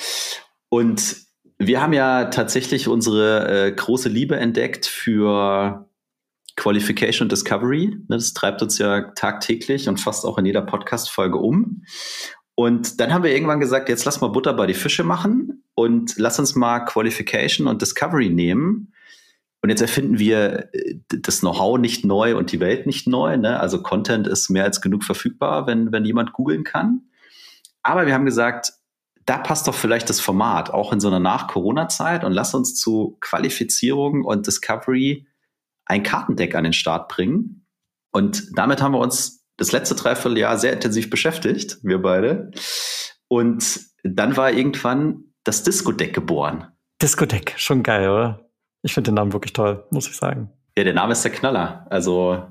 Und 0.69 1.17
wir 1.57 1.81
haben 1.81 1.95
ja 1.95 2.27
tatsächlich 2.27 2.87
unsere 2.87 3.69
äh, 3.69 3.73
große 3.73 4.11
Liebe 4.11 4.37
entdeckt 4.37 4.85
für 4.85 5.89
Qualification 6.57 7.25
und 7.25 7.33
Discovery. 7.33 7.97
Das 8.09 8.35
treibt 8.35 8.61
uns 8.61 8.77
ja 8.77 9.13
tagtäglich 9.13 9.89
und 9.89 9.99
fast 9.99 10.27
auch 10.27 10.37
in 10.37 10.45
jeder 10.45 10.63
Podcast-Folge 10.63 11.39
um. 11.39 11.85
Und 12.57 13.01
dann 13.01 13.13
haben 13.13 13.25
wir 13.25 13.33
irgendwann 13.33 13.61
gesagt, 13.61 13.89
jetzt 13.89 14.05
lass 14.05 14.21
mal 14.21 14.29
Butter 14.29 14.53
bei 14.53 14.67
die 14.67 14.75
Fische 14.75 15.03
machen 15.03 15.65
und 15.75 16.15
lass 16.17 16.39
uns 16.39 16.55
mal 16.55 16.81
Qualification 16.81 17.67
und 17.67 17.83
Discovery 17.83 18.31
nehmen. 18.31 18.93
Und 19.61 19.71
jetzt 19.71 19.81
erfinden 19.81 20.19
wir 20.19 20.69
äh, 20.75 20.97
das 21.09 21.41
Know-how 21.41 21.79
nicht 21.79 22.05
neu 22.05 22.37
und 22.37 22.53
die 22.53 22.61
Welt 22.61 22.87
nicht 22.87 23.07
neu. 23.09 23.37
Ne? 23.37 23.59
Also 23.59 23.83
Content 23.83 24.27
ist 24.27 24.51
mehr 24.51 24.65
als 24.65 24.81
genug 24.81 25.05
verfügbar, 25.05 25.67
wenn, 25.67 25.91
wenn 25.91 26.05
jemand 26.05 26.33
googeln 26.33 26.65
kann. 26.65 27.03
Aber 27.83 28.07
wir 28.07 28.15
haben 28.15 28.27
gesagt, 28.27 28.75
da 29.27 29.39
passt 29.39 29.67
doch 29.67 29.75
vielleicht 29.75 30.11
das 30.11 30.21
Format, 30.21 30.71
auch 30.71 30.93
in 30.93 31.01
so 31.01 31.09
einer 31.09 31.21
Nach-Corona-Zeit 31.21 32.25
und 32.25 32.33
lass 32.33 32.55
uns 32.55 32.75
zu 32.75 33.17
Qualifizierung 33.21 34.23
und 34.23 34.47
Discovery 34.47 35.27
ein 35.87 36.03
Kartendeck 36.03 36.55
an 36.55 36.65
den 36.65 36.73
Start 36.73 37.09
bringen. 37.09 37.67
Und 38.13 38.59
damit 38.59 38.83
haben 38.83 38.93
wir 38.93 38.99
uns 39.01 39.44
das 39.57 39.73
letzte 39.73 39.95
Dreivierteljahr 39.95 40.59
sehr 40.59 40.73
intensiv 40.73 41.11
beschäftigt, 41.11 41.79
wir 41.83 42.01
beide. 42.01 42.51
Und 43.29 43.81
dann 44.03 44.37
war 44.37 44.53
irgendwann 44.53 45.25
das 45.45 45.63
Disco-Deck 45.63 46.15
geboren. 46.15 46.69
Disco-Deck, 47.01 47.55
schon 47.57 47.83
geil, 47.83 48.09
oder? 48.09 48.51
Ich 48.83 48.95
finde 48.95 49.11
den 49.11 49.15
Namen 49.15 49.33
wirklich 49.33 49.53
toll, 49.53 49.87
muss 49.91 50.09
ich 50.09 50.17
sagen. 50.17 50.51
Ja, 50.77 50.85
der 50.85 50.95
Name 50.95 51.13
ist 51.13 51.23
der 51.23 51.33
Knaller. 51.33 51.87
Also, 51.91 52.43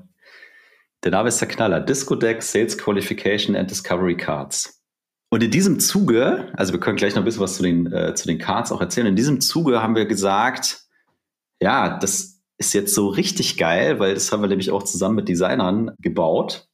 der 1.02 1.10
Name 1.10 1.28
ist 1.28 1.40
der 1.40 1.48
Knaller. 1.48 1.80
Disco-Deck, 1.80 2.42
Sales 2.42 2.78
Qualification 2.78 3.54
and 3.54 3.70
Discovery 3.70 4.16
Cards. 4.16 4.82
Und 5.30 5.42
in 5.42 5.50
diesem 5.50 5.80
Zuge, 5.80 6.52
also 6.54 6.72
wir 6.72 6.80
können 6.80 6.96
gleich 6.96 7.14
noch 7.14 7.22
ein 7.22 7.24
bisschen 7.24 7.42
was 7.42 7.56
zu 7.56 7.62
den, 7.62 7.92
äh, 7.92 8.14
zu 8.14 8.26
den 8.26 8.38
Cards 8.38 8.72
auch 8.72 8.80
erzählen. 8.80 9.08
In 9.08 9.16
diesem 9.16 9.40
Zuge 9.40 9.82
haben 9.82 9.96
wir 9.96 10.06
gesagt, 10.06 10.84
ja, 11.60 11.98
das 11.98 12.40
ist 12.56 12.72
jetzt 12.72 12.94
so 12.94 13.08
richtig 13.08 13.56
geil, 13.56 13.98
weil 13.98 14.14
das 14.14 14.30
haben 14.30 14.42
wir 14.42 14.48
nämlich 14.48 14.70
auch 14.70 14.84
zusammen 14.84 15.16
mit 15.16 15.28
Designern 15.28 15.90
gebaut. 15.98 16.68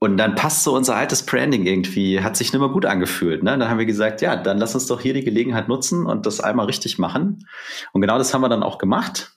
Und 0.00 0.16
dann 0.16 0.36
passt 0.36 0.62
so 0.62 0.76
unser 0.76 0.94
altes 0.94 1.26
Branding 1.26 1.66
irgendwie, 1.66 2.20
hat 2.20 2.36
sich 2.36 2.52
nicht 2.52 2.60
mehr 2.60 2.68
gut 2.68 2.86
angefühlt. 2.86 3.42
Ne? 3.42 3.58
Dann 3.58 3.68
haben 3.68 3.78
wir 3.78 3.86
gesagt, 3.86 4.20
ja, 4.20 4.36
dann 4.36 4.58
lass 4.58 4.74
uns 4.74 4.86
doch 4.86 5.00
hier 5.00 5.12
die 5.12 5.24
Gelegenheit 5.24 5.68
nutzen 5.68 6.06
und 6.06 6.24
das 6.24 6.40
einmal 6.40 6.66
richtig 6.66 6.98
machen. 6.98 7.48
Und 7.92 8.00
genau 8.00 8.16
das 8.16 8.32
haben 8.32 8.42
wir 8.42 8.48
dann 8.48 8.62
auch 8.62 8.78
gemacht. 8.78 9.32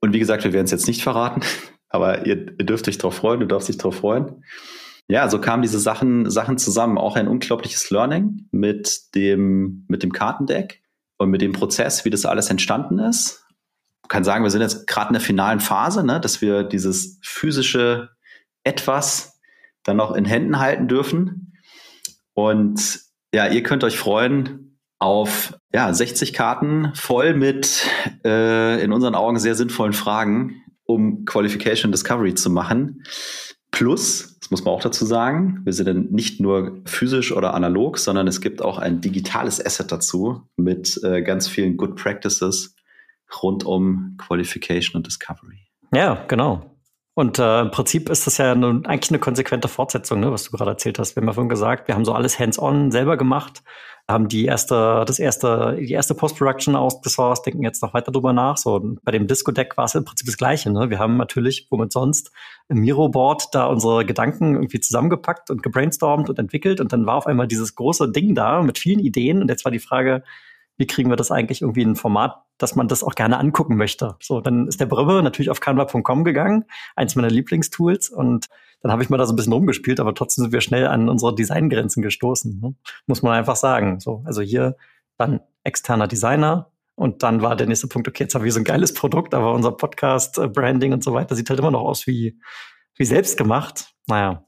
Und 0.00 0.12
wie 0.12 0.18
gesagt, 0.18 0.42
wir 0.44 0.52
werden 0.52 0.64
es 0.64 0.72
jetzt 0.72 0.88
nicht 0.88 1.02
verraten, 1.02 1.42
aber 1.88 2.26
ihr, 2.26 2.58
ihr 2.58 2.66
dürft 2.66 2.88
euch 2.88 2.98
drauf 2.98 3.14
freuen, 3.14 3.40
du 3.40 3.46
darfst 3.46 3.68
dich 3.68 3.78
drauf 3.78 3.96
freuen. 3.96 4.42
Ja, 5.06 5.28
so 5.28 5.40
kamen 5.40 5.62
diese 5.62 5.78
Sachen, 5.78 6.30
Sachen 6.30 6.58
zusammen. 6.58 6.98
Auch 6.98 7.16
ein 7.16 7.28
unglaubliches 7.28 7.90
Learning 7.90 8.48
mit 8.50 9.14
dem, 9.14 9.84
mit 9.88 10.02
dem 10.02 10.12
Kartendeck 10.12 10.82
und 11.18 11.30
mit 11.30 11.42
dem 11.42 11.52
Prozess, 11.52 12.04
wie 12.04 12.10
das 12.10 12.24
alles 12.24 12.50
entstanden 12.50 12.98
ist. 12.98 13.44
Ich 14.02 14.08
kann 14.08 14.24
sagen, 14.24 14.44
wir 14.44 14.50
sind 14.50 14.62
jetzt 14.62 14.86
gerade 14.86 15.08
in 15.08 15.14
der 15.14 15.20
finalen 15.20 15.60
Phase, 15.60 16.04
ne, 16.04 16.20
dass 16.20 16.40
wir 16.40 16.64
dieses 16.64 17.18
physische 17.22 18.10
etwas 18.64 19.33
dann 19.84 19.96
noch 19.96 20.12
in 20.14 20.24
Händen 20.24 20.58
halten 20.58 20.88
dürfen. 20.88 21.52
Und 22.32 23.00
ja, 23.32 23.46
ihr 23.46 23.62
könnt 23.62 23.84
euch 23.84 23.96
freuen 23.96 24.78
auf 24.98 25.58
ja, 25.72 25.92
60 25.92 26.32
Karten 26.32 26.92
voll 26.94 27.34
mit 27.34 27.86
äh, 28.24 28.82
in 28.82 28.92
unseren 28.92 29.14
Augen 29.14 29.38
sehr 29.38 29.54
sinnvollen 29.54 29.92
Fragen, 29.92 30.62
um 30.84 31.24
Qualification 31.24 31.92
Discovery 31.92 32.34
zu 32.34 32.50
machen. 32.50 33.02
Plus, 33.70 34.38
das 34.38 34.50
muss 34.50 34.64
man 34.64 34.72
auch 34.72 34.80
dazu 34.80 35.04
sagen, 35.04 35.60
wir 35.64 35.72
sind 35.72 35.86
dann 35.86 36.06
nicht 36.10 36.40
nur 36.40 36.80
physisch 36.84 37.32
oder 37.32 37.54
analog, 37.54 37.98
sondern 37.98 38.28
es 38.28 38.40
gibt 38.40 38.62
auch 38.62 38.78
ein 38.78 39.00
digitales 39.00 39.64
Asset 39.64 39.90
dazu 39.90 40.42
mit 40.56 41.00
äh, 41.02 41.22
ganz 41.22 41.48
vielen 41.48 41.76
Good 41.76 41.96
Practices 41.96 42.76
rund 43.42 43.64
um 43.64 44.16
Qualification 44.18 44.96
und 44.96 45.06
Discovery. 45.06 45.66
Ja, 45.92 46.24
genau. 46.28 46.73
Und 47.14 47.38
äh, 47.38 47.60
im 47.60 47.70
Prinzip 47.70 48.08
ist 48.08 48.26
das 48.26 48.38
ja 48.38 48.52
eine, 48.52 48.82
eigentlich 48.84 49.10
eine 49.10 49.20
konsequente 49.20 49.68
Fortsetzung, 49.68 50.18
ne, 50.18 50.32
was 50.32 50.44
du 50.44 50.50
gerade 50.50 50.72
erzählt 50.72 50.98
hast. 50.98 51.14
Wir 51.14 51.20
haben 51.20 51.28
ja 51.28 51.32
vorhin 51.32 51.48
gesagt, 51.48 51.86
wir 51.86 51.94
haben 51.94 52.04
so 52.04 52.12
alles 52.12 52.40
hands-on 52.40 52.90
selber 52.90 53.16
gemacht, 53.16 53.62
haben 54.08 54.26
die 54.28 54.44
erste, 54.46 55.04
das 55.06 55.20
erste, 55.20 55.76
die 55.78 55.92
erste 55.92 56.14
Post-Production 56.14 56.74
ausgesourced, 56.74 57.46
denken 57.46 57.62
jetzt 57.62 57.82
noch 57.82 57.94
weiter 57.94 58.10
drüber 58.10 58.32
nach. 58.32 58.56
So, 58.56 58.96
bei 59.02 59.12
dem 59.12 59.28
Disco-Deck 59.28 59.76
war 59.76 59.84
es 59.84 59.94
im 59.94 60.04
Prinzip 60.04 60.26
das 60.26 60.36
Gleiche. 60.36 60.70
Ne? 60.70 60.90
Wir 60.90 60.98
haben 60.98 61.16
natürlich, 61.16 61.68
womit 61.70 61.92
sonst, 61.92 62.32
im 62.68 62.80
Miro-Board 62.80 63.54
da 63.54 63.66
unsere 63.66 64.04
Gedanken 64.04 64.54
irgendwie 64.54 64.80
zusammengepackt 64.80 65.50
und 65.50 65.62
gebrainstormt 65.62 66.28
und 66.28 66.38
entwickelt. 66.38 66.80
Und 66.80 66.92
dann 66.92 67.06
war 67.06 67.14
auf 67.14 67.26
einmal 67.26 67.46
dieses 67.46 67.76
große 67.76 68.10
Ding 68.10 68.34
da 68.34 68.60
mit 68.62 68.78
vielen 68.78 68.98
Ideen. 68.98 69.40
Und 69.40 69.48
jetzt 69.48 69.64
war 69.64 69.72
die 69.72 69.78
Frage, 69.78 70.24
wie 70.76 70.86
kriegen 70.86 71.10
wir 71.10 71.16
das 71.16 71.30
eigentlich 71.30 71.62
irgendwie 71.62 71.82
in 71.82 71.90
ein 71.90 71.96
Format, 71.96 72.42
dass 72.58 72.74
man 72.74 72.88
das 72.88 73.02
auch 73.02 73.14
gerne 73.14 73.38
angucken 73.38 73.76
möchte. 73.76 74.16
So, 74.20 74.40
dann 74.40 74.66
ist 74.66 74.80
der 74.80 74.86
Brille 74.86 75.22
natürlich 75.22 75.50
auf 75.50 75.60
canva.com 75.60 76.24
gegangen, 76.24 76.64
eins 76.96 77.14
meiner 77.16 77.30
Lieblingstools 77.30 78.10
und 78.10 78.48
dann 78.82 78.92
habe 78.92 79.02
ich 79.02 79.08
mal 79.08 79.16
da 79.16 79.26
so 79.26 79.32
ein 79.32 79.36
bisschen 79.36 79.52
rumgespielt, 79.52 79.98
aber 79.98 80.14
trotzdem 80.14 80.44
sind 80.44 80.52
wir 80.52 80.60
schnell 80.60 80.86
an 80.86 81.08
unsere 81.08 81.34
Designgrenzen 81.34 82.02
gestoßen, 82.02 82.60
ne? 82.60 82.74
muss 83.06 83.22
man 83.22 83.32
einfach 83.32 83.56
sagen. 83.56 83.98
So, 84.00 84.22
also 84.26 84.42
hier 84.42 84.76
dann 85.16 85.40
externer 85.62 86.06
Designer 86.06 86.70
und 86.96 87.22
dann 87.22 87.42
war 87.42 87.56
der 87.56 87.66
nächste 87.66 87.88
Punkt, 87.88 88.06
okay, 88.08 88.24
jetzt 88.24 88.34
haben 88.34 88.44
wir 88.44 88.52
so 88.52 88.60
ein 88.60 88.64
geiles 88.64 88.94
Produkt, 88.94 89.34
aber 89.34 89.52
unser 89.52 89.72
Podcast, 89.72 90.38
äh, 90.38 90.48
Branding 90.48 90.92
und 90.92 91.02
so 91.02 91.12
weiter 91.12 91.34
sieht 91.34 91.50
halt 91.50 91.58
immer 91.58 91.70
noch 91.70 91.80
aus 91.80 92.06
wie, 92.06 92.38
wie 92.94 93.04
selbst 93.04 93.36
gemacht. 93.36 93.94
Naja, 94.06 94.44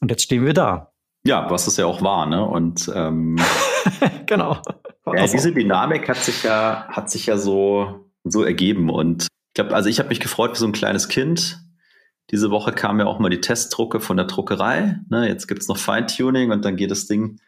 und 0.00 0.10
jetzt 0.10 0.22
stehen 0.22 0.44
wir 0.44 0.54
da. 0.54 0.92
Ja, 1.24 1.50
was 1.50 1.66
es 1.66 1.76
ja 1.76 1.86
auch 1.86 2.02
war, 2.02 2.26
ne? 2.26 2.44
Und 2.44 2.90
ähm, 2.94 3.36
genau. 4.26 4.62
Ja, 5.14 5.26
diese 5.26 5.52
Dynamik 5.52 6.08
hat 6.08 6.18
sich 6.18 6.42
ja, 6.42 6.86
hat 6.88 7.10
sich 7.10 7.26
ja 7.26 7.38
so, 7.38 8.10
so 8.24 8.42
ergeben. 8.42 8.90
Und 8.90 9.24
ich 9.24 9.54
glaube, 9.54 9.74
also 9.74 9.88
ich 9.88 9.98
habe 9.98 10.08
mich 10.08 10.20
gefreut 10.20 10.52
wie 10.54 10.58
so 10.58 10.66
ein 10.66 10.72
kleines 10.72 11.08
Kind. 11.08 11.60
Diese 12.30 12.50
Woche 12.50 12.72
kam 12.72 12.98
ja 12.98 13.06
auch 13.06 13.20
mal 13.20 13.28
die 13.28 13.40
Testdrucke 13.40 14.00
von 14.00 14.16
der 14.16 14.26
Druckerei. 14.26 14.98
Ne, 15.08 15.28
jetzt 15.28 15.46
gibt's 15.46 15.68
noch 15.68 15.78
Feintuning 15.78 16.50
und 16.50 16.64
dann 16.64 16.76
geht 16.76 16.90
das 16.90 17.06
Ding 17.06 17.38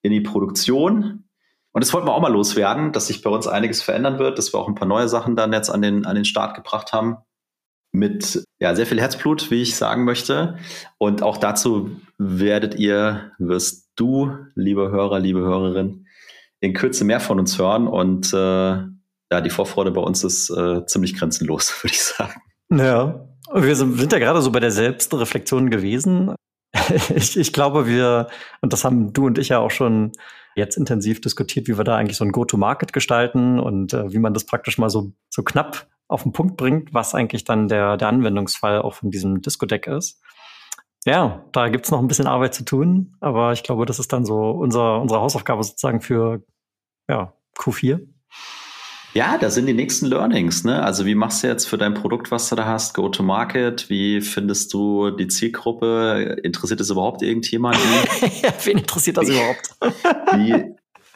in 0.00 0.10
die 0.10 0.22
Produktion. 0.22 1.24
Und 1.72 1.84
das 1.84 1.92
wollten 1.92 2.06
wir 2.06 2.14
auch 2.14 2.20
mal 2.20 2.32
loswerden, 2.32 2.92
dass 2.92 3.06
sich 3.06 3.22
bei 3.22 3.30
uns 3.30 3.46
einiges 3.46 3.82
verändern 3.82 4.18
wird, 4.18 4.38
dass 4.38 4.52
wir 4.52 4.58
auch 4.58 4.68
ein 4.68 4.74
paar 4.74 4.88
neue 4.88 5.08
Sachen 5.08 5.36
dann 5.36 5.52
jetzt 5.52 5.70
an 5.70 5.82
den, 5.82 6.06
an 6.06 6.14
den 6.14 6.24
Start 6.24 6.54
gebracht 6.54 6.92
haben. 6.92 7.16
Mit 7.94 8.42
ja, 8.58 8.74
sehr 8.74 8.86
viel 8.86 9.00
Herzblut, 9.00 9.50
wie 9.50 9.60
ich 9.60 9.76
sagen 9.76 10.04
möchte. 10.04 10.56
Und 10.96 11.22
auch 11.22 11.36
dazu 11.36 12.00
werdet 12.16 12.74
ihr, 12.74 13.32
wirst 13.38 13.90
du, 13.96 14.34
liebe 14.54 14.90
Hörer, 14.90 15.18
liebe 15.18 15.40
Hörerin, 15.40 16.01
in 16.62 16.72
Kürze 16.74 17.04
mehr 17.04 17.20
von 17.20 17.38
uns 17.38 17.58
hören. 17.58 17.86
Und 17.86 18.32
äh, 18.32 18.36
ja, 18.36 19.40
die 19.42 19.50
Vorfreude 19.50 19.90
bei 19.90 20.00
uns 20.00 20.24
ist 20.24 20.48
äh, 20.48 20.86
ziemlich 20.86 21.14
grenzenlos, 21.14 21.70
würde 21.82 21.94
ich 21.94 22.02
sagen. 22.02 22.40
Ja, 22.70 23.28
wir 23.52 23.76
sind, 23.76 24.10
ja 24.10 24.18
gerade 24.18 24.40
so 24.40 24.50
bei 24.50 24.60
der 24.60 24.70
Selbstreflexion 24.70 25.68
gewesen. 25.68 26.34
ich, 27.14 27.36
ich 27.36 27.52
glaube, 27.52 27.86
wir, 27.86 28.28
und 28.62 28.72
das 28.72 28.84
haben 28.84 29.12
du 29.12 29.26
und 29.26 29.38
ich 29.38 29.50
ja 29.50 29.58
auch 29.58 29.70
schon 29.70 30.12
jetzt 30.54 30.76
intensiv 30.76 31.20
diskutiert, 31.20 31.66
wie 31.66 31.76
wir 31.76 31.84
da 31.84 31.96
eigentlich 31.96 32.16
so 32.16 32.24
ein 32.24 32.32
Go-to-Market 32.32 32.92
gestalten 32.92 33.58
und 33.58 33.92
äh, 33.92 34.12
wie 34.12 34.18
man 34.18 34.32
das 34.32 34.46
praktisch 34.46 34.78
mal 34.78 34.90
so, 34.90 35.12
so 35.30 35.42
knapp 35.42 35.88
auf 36.08 36.22
den 36.22 36.32
Punkt 36.32 36.56
bringt, 36.56 36.94
was 36.94 37.14
eigentlich 37.14 37.44
dann 37.44 37.68
der, 37.68 37.96
der 37.96 38.08
Anwendungsfall 38.08 38.80
auch 38.82 38.94
von 38.94 39.10
diesem 39.10 39.40
Disco-Deck 39.40 39.86
ist. 39.88 40.20
Ja, 41.04 41.44
da 41.52 41.68
gibt's 41.68 41.90
noch 41.90 41.98
ein 41.98 42.06
bisschen 42.06 42.28
Arbeit 42.28 42.54
zu 42.54 42.64
tun, 42.64 43.16
aber 43.20 43.52
ich 43.52 43.64
glaube, 43.64 43.86
das 43.86 43.98
ist 43.98 44.12
dann 44.12 44.24
so 44.24 44.50
unser, 44.50 45.00
unsere 45.00 45.20
Hausaufgabe 45.20 45.64
sozusagen 45.64 46.00
für 46.00 46.42
ja, 47.12 47.32
Q4. 47.58 48.00
Ja, 49.14 49.36
da 49.36 49.50
sind 49.50 49.66
die 49.66 49.74
nächsten 49.74 50.06
Learnings. 50.06 50.64
Ne? 50.64 50.82
Also 50.82 51.04
wie 51.04 51.14
machst 51.14 51.42
du 51.42 51.46
jetzt 51.46 51.66
für 51.66 51.76
dein 51.76 51.92
Produkt, 51.92 52.30
was 52.30 52.48
du 52.48 52.56
da 52.56 52.64
hast, 52.64 52.94
Go-to-Market? 52.94 53.90
Wie 53.90 54.22
findest 54.22 54.72
du 54.72 55.10
die 55.10 55.28
Zielgruppe? 55.28 56.38
Interessiert 56.42 56.80
es 56.80 56.88
überhaupt 56.88 57.20
irgendjemand? 57.20 57.76
ja, 58.42 58.54
wen 58.64 58.78
interessiert 58.78 59.18
das 59.18 59.28
überhaupt? 59.28 59.76
wie, 60.36 60.54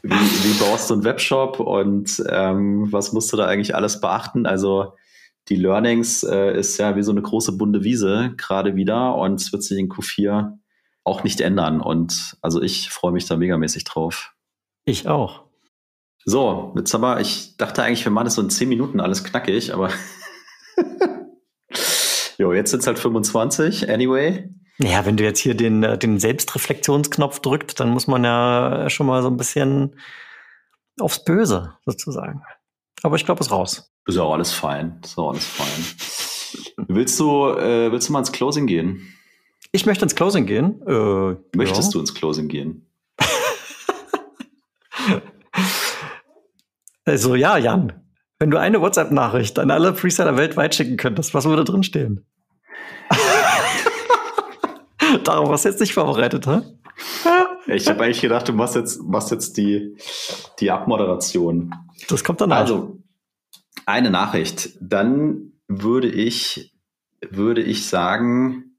wie, 0.03 0.11
wie 0.13 0.61
baust 0.61 0.91
du 0.91 0.95
einen 0.95 1.05
Webshop 1.05 1.59
und 1.59 2.23
ähm, 2.29 2.93
was 2.93 3.15
musst 3.15 3.33
du 3.33 3.39
da 3.39 3.47
eigentlich 3.47 3.75
alles 3.75 4.03
beachten? 4.03 4.45
Also 4.45 4.93
die 5.49 5.57
Learnings 5.57 6.23
äh, 6.23 6.59
ist 6.59 6.77
ja 6.77 6.97
wie 6.97 7.03
so 7.03 7.13
eine 7.13 7.23
große 7.23 7.53
bunte 7.57 7.83
Wiese 7.83 8.35
gerade 8.37 8.77
wieder 8.77 9.15
und 9.15 9.41
es 9.41 9.53
wird 9.53 9.63
sich 9.63 9.79
in 9.79 9.89
Q4 9.89 10.59
auch 11.05 11.25
nicht 11.25 11.41
ändern. 11.41 11.81
Und 11.81 12.37
also 12.43 12.61
ich 12.61 12.91
freue 12.91 13.13
mich 13.13 13.25
da 13.25 13.39
megamäßig 13.39 13.85
drauf. 13.85 14.35
Ich 14.85 15.09
auch. 15.09 15.46
So, 16.29 16.75
jetzt 16.77 16.93
aber, 16.93 17.21
ich 17.21 17.57
dachte 17.57 17.85
eigentlich, 17.85 18.05
wir 18.05 18.11
machen 18.11 18.25
das 18.25 18.35
so 18.35 18.43
in 18.43 18.51
10 18.51 18.69
Minuten 18.69 18.99
alles 18.99 19.23
knackig, 19.23 19.73
aber 19.73 19.91
jo, 22.37 22.53
jetzt 22.53 22.73
sind 22.73 22.81
es 22.81 22.87
halt 22.89 22.99
25, 22.99 23.89
anyway. 23.89 24.51
Ja, 24.79 25.07
wenn 25.07 25.17
du 25.17 25.23
jetzt 25.23 25.39
hier 25.39 25.55
den, 25.55 25.85
äh, 25.85 25.97
den 25.97 26.19
Selbstreflexionsknopf 26.19 27.39
drückt, 27.39 27.79
dann 27.79 27.91
muss 27.91 28.09
man 28.09 28.25
ja 28.25 28.91
schon 28.91 29.07
mal 29.07 29.23
so 29.23 29.29
ein 29.29 29.37
bisschen 29.37 30.01
aufs 30.99 31.25
Böse 31.25 31.75
sozusagen. 31.87 32.43
Aber 33.05 33.15
ich 33.15 33.25
glaube, 33.25 33.41
es 33.41 33.47
ist 33.47 33.53
raus. 33.53 33.93
Ist 34.07 34.17
ja 34.17 34.23
auch 34.23 34.33
alles 34.33 34.53
fein. 34.53 35.01
Ist 35.05 35.17
auch 35.17 35.31
alles 35.31 35.47
fein. 35.47 35.85
willst 36.89 37.21
du, 37.21 37.51
äh, 37.51 37.93
willst 37.93 38.09
du 38.09 38.13
mal 38.13 38.19
ins 38.19 38.33
Closing 38.33 38.67
gehen? 38.67 39.15
Ich 39.71 39.87
möchte 39.87 40.05
ins 40.05 40.17
Closing 40.17 40.47
gehen. 40.47 40.83
Äh, 40.89 41.37
Möchtest 41.57 41.91
ja. 41.91 41.93
du 41.93 42.01
ins 42.01 42.15
Closing 42.15 42.49
gehen? 42.49 42.91
Also 47.07 47.37
ja, 47.37 47.57
Jan, 47.57 47.93
wenn 48.39 48.51
du 48.51 48.59
eine 48.59 48.81
WhatsApp-Nachricht 48.81 49.59
an 49.59 49.71
alle 49.71 49.93
Preseller 49.93 50.37
weltweit 50.37 50.75
schicken 50.75 50.97
könntest, 50.97 51.33
was 51.35 51.45
würde 51.47 51.65
drin 51.65 51.85
stehen? 51.85 52.27
Darauf 55.25 55.49
hast 55.51 55.65
du 55.65 55.69
jetzt 55.69 55.81
nicht 55.81 55.95
vorbereitet, 55.95 56.47
hä? 56.47 56.61
Ich 57.69 57.89
habe 57.89 58.05
eigentlich 58.05 58.21
gedacht, 58.21 58.49
du 58.49 58.53
machst 58.53 58.75
jetzt, 58.75 59.01
machst 59.03 59.31
jetzt 59.31 59.57
die, 59.57 59.97
die 60.61 60.71
Abmoderation. 60.71 61.75
Das 62.09 62.25
kommt 62.25 62.41
dann 62.41 62.53
Also, 62.53 62.99
eine 63.87 64.11
Nachricht. 64.11 64.71
Dann 64.81 65.53
würde 65.69 66.09
ich, 66.09 66.75
würde 67.31 67.63
ich 67.63 67.87
sagen, 67.87 68.77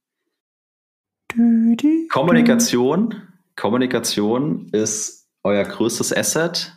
Kommunikation. 2.10 3.16
Kommunikation 3.56 4.68
ist 4.72 5.30
euer 5.44 5.64
größtes 5.64 6.16
Asset 6.16 6.77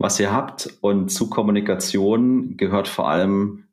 was 0.00 0.18
ihr 0.18 0.32
habt. 0.32 0.78
Und 0.80 1.10
zu 1.10 1.28
Kommunikation 1.30 2.56
gehört 2.56 2.88
vor 2.88 3.08
allem 3.08 3.68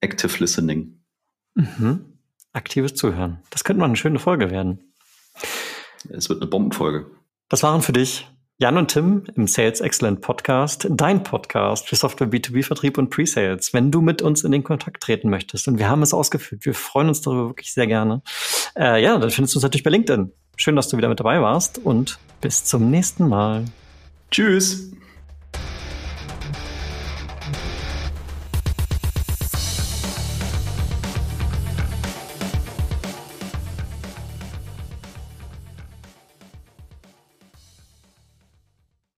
Active 0.00 0.38
Listening. 0.38 1.02
Mhm. 1.54 2.18
Aktives 2.52 2.94
Zuhören. 2.94 3.40
Das 3.50 3.64
könnte 3.64 3.80
mal 3.80 3.86
eine 3.86 3.96
schöne 3.96 4.18
Folge 4.18 4.50
werden. 4.50 4.92
Es 6.08 6.28
wird 6.28 6.40
eine 6.40 6.50
Bombenfolge. 6.50 7.10
Das 7.48 7.62
waren 7.62 7.82
für 7.82 7.92
dich 7.92 8.28
Jan 8.58 8.76
und 8.76 8.88
Tim 8.88 9.24
im 9.34 9.48
Sales 9.48 9.80
Excellent 9.80 10.20
Podcast, 10.20 10.86
dein 10.88 11.24
Podcast 11.24 11.88
für 11.88 11.96
Software 11.96 12.28
B2B-Vertrieb 12.28 12.96
und 12.96 13.10
Pre-Sales. 13.10 13.72
Wenn 13.72 13.90
du 13.90 14.00
mit 14.00 14.22
uns 14.22 14.44
in 14.44 14.52
den 14.52 14.62
Kontakt 14.62 15.02
treten 15.02 15.30
möchtest, 15.30 15.66
und 15.66 15.78
wir 15.78 15.88
haben 15.88 16.02
es 16.02 16.14
ausgeführt, 16.14 16.64
wir 16.64 16.74
freuen 16.74 17.08
uns 17.08 17.22
darüber 17.22 17.48
wirklich 17.48 17.72
sehr 17.72 17.88
gerne, 17.88 18.22
äh, 18.76 19.02
ja, 19.02 19.18
dann 19.18 19.30
findest 19.30 19.54
du 19.54 19.58
uns 19.58 19.64
natürlich 19.64 19.82
bei 19.82 19.90
LinkedIn. 19.90 20.32
Schön, 20.56 20.76
dass 20.76 20.88
du 20.88 20.96
wieder 20.96 21.08
mit 21.08 21.18
dabei 21.18 21.40
warst 21.40 21.78
und 21.78 22.18
bis 22.40 22.64
zum 22.64 22.90
nächsten 22.90 23.28
Mal. 23.28 23.64
Tschüss. 24.30 24.92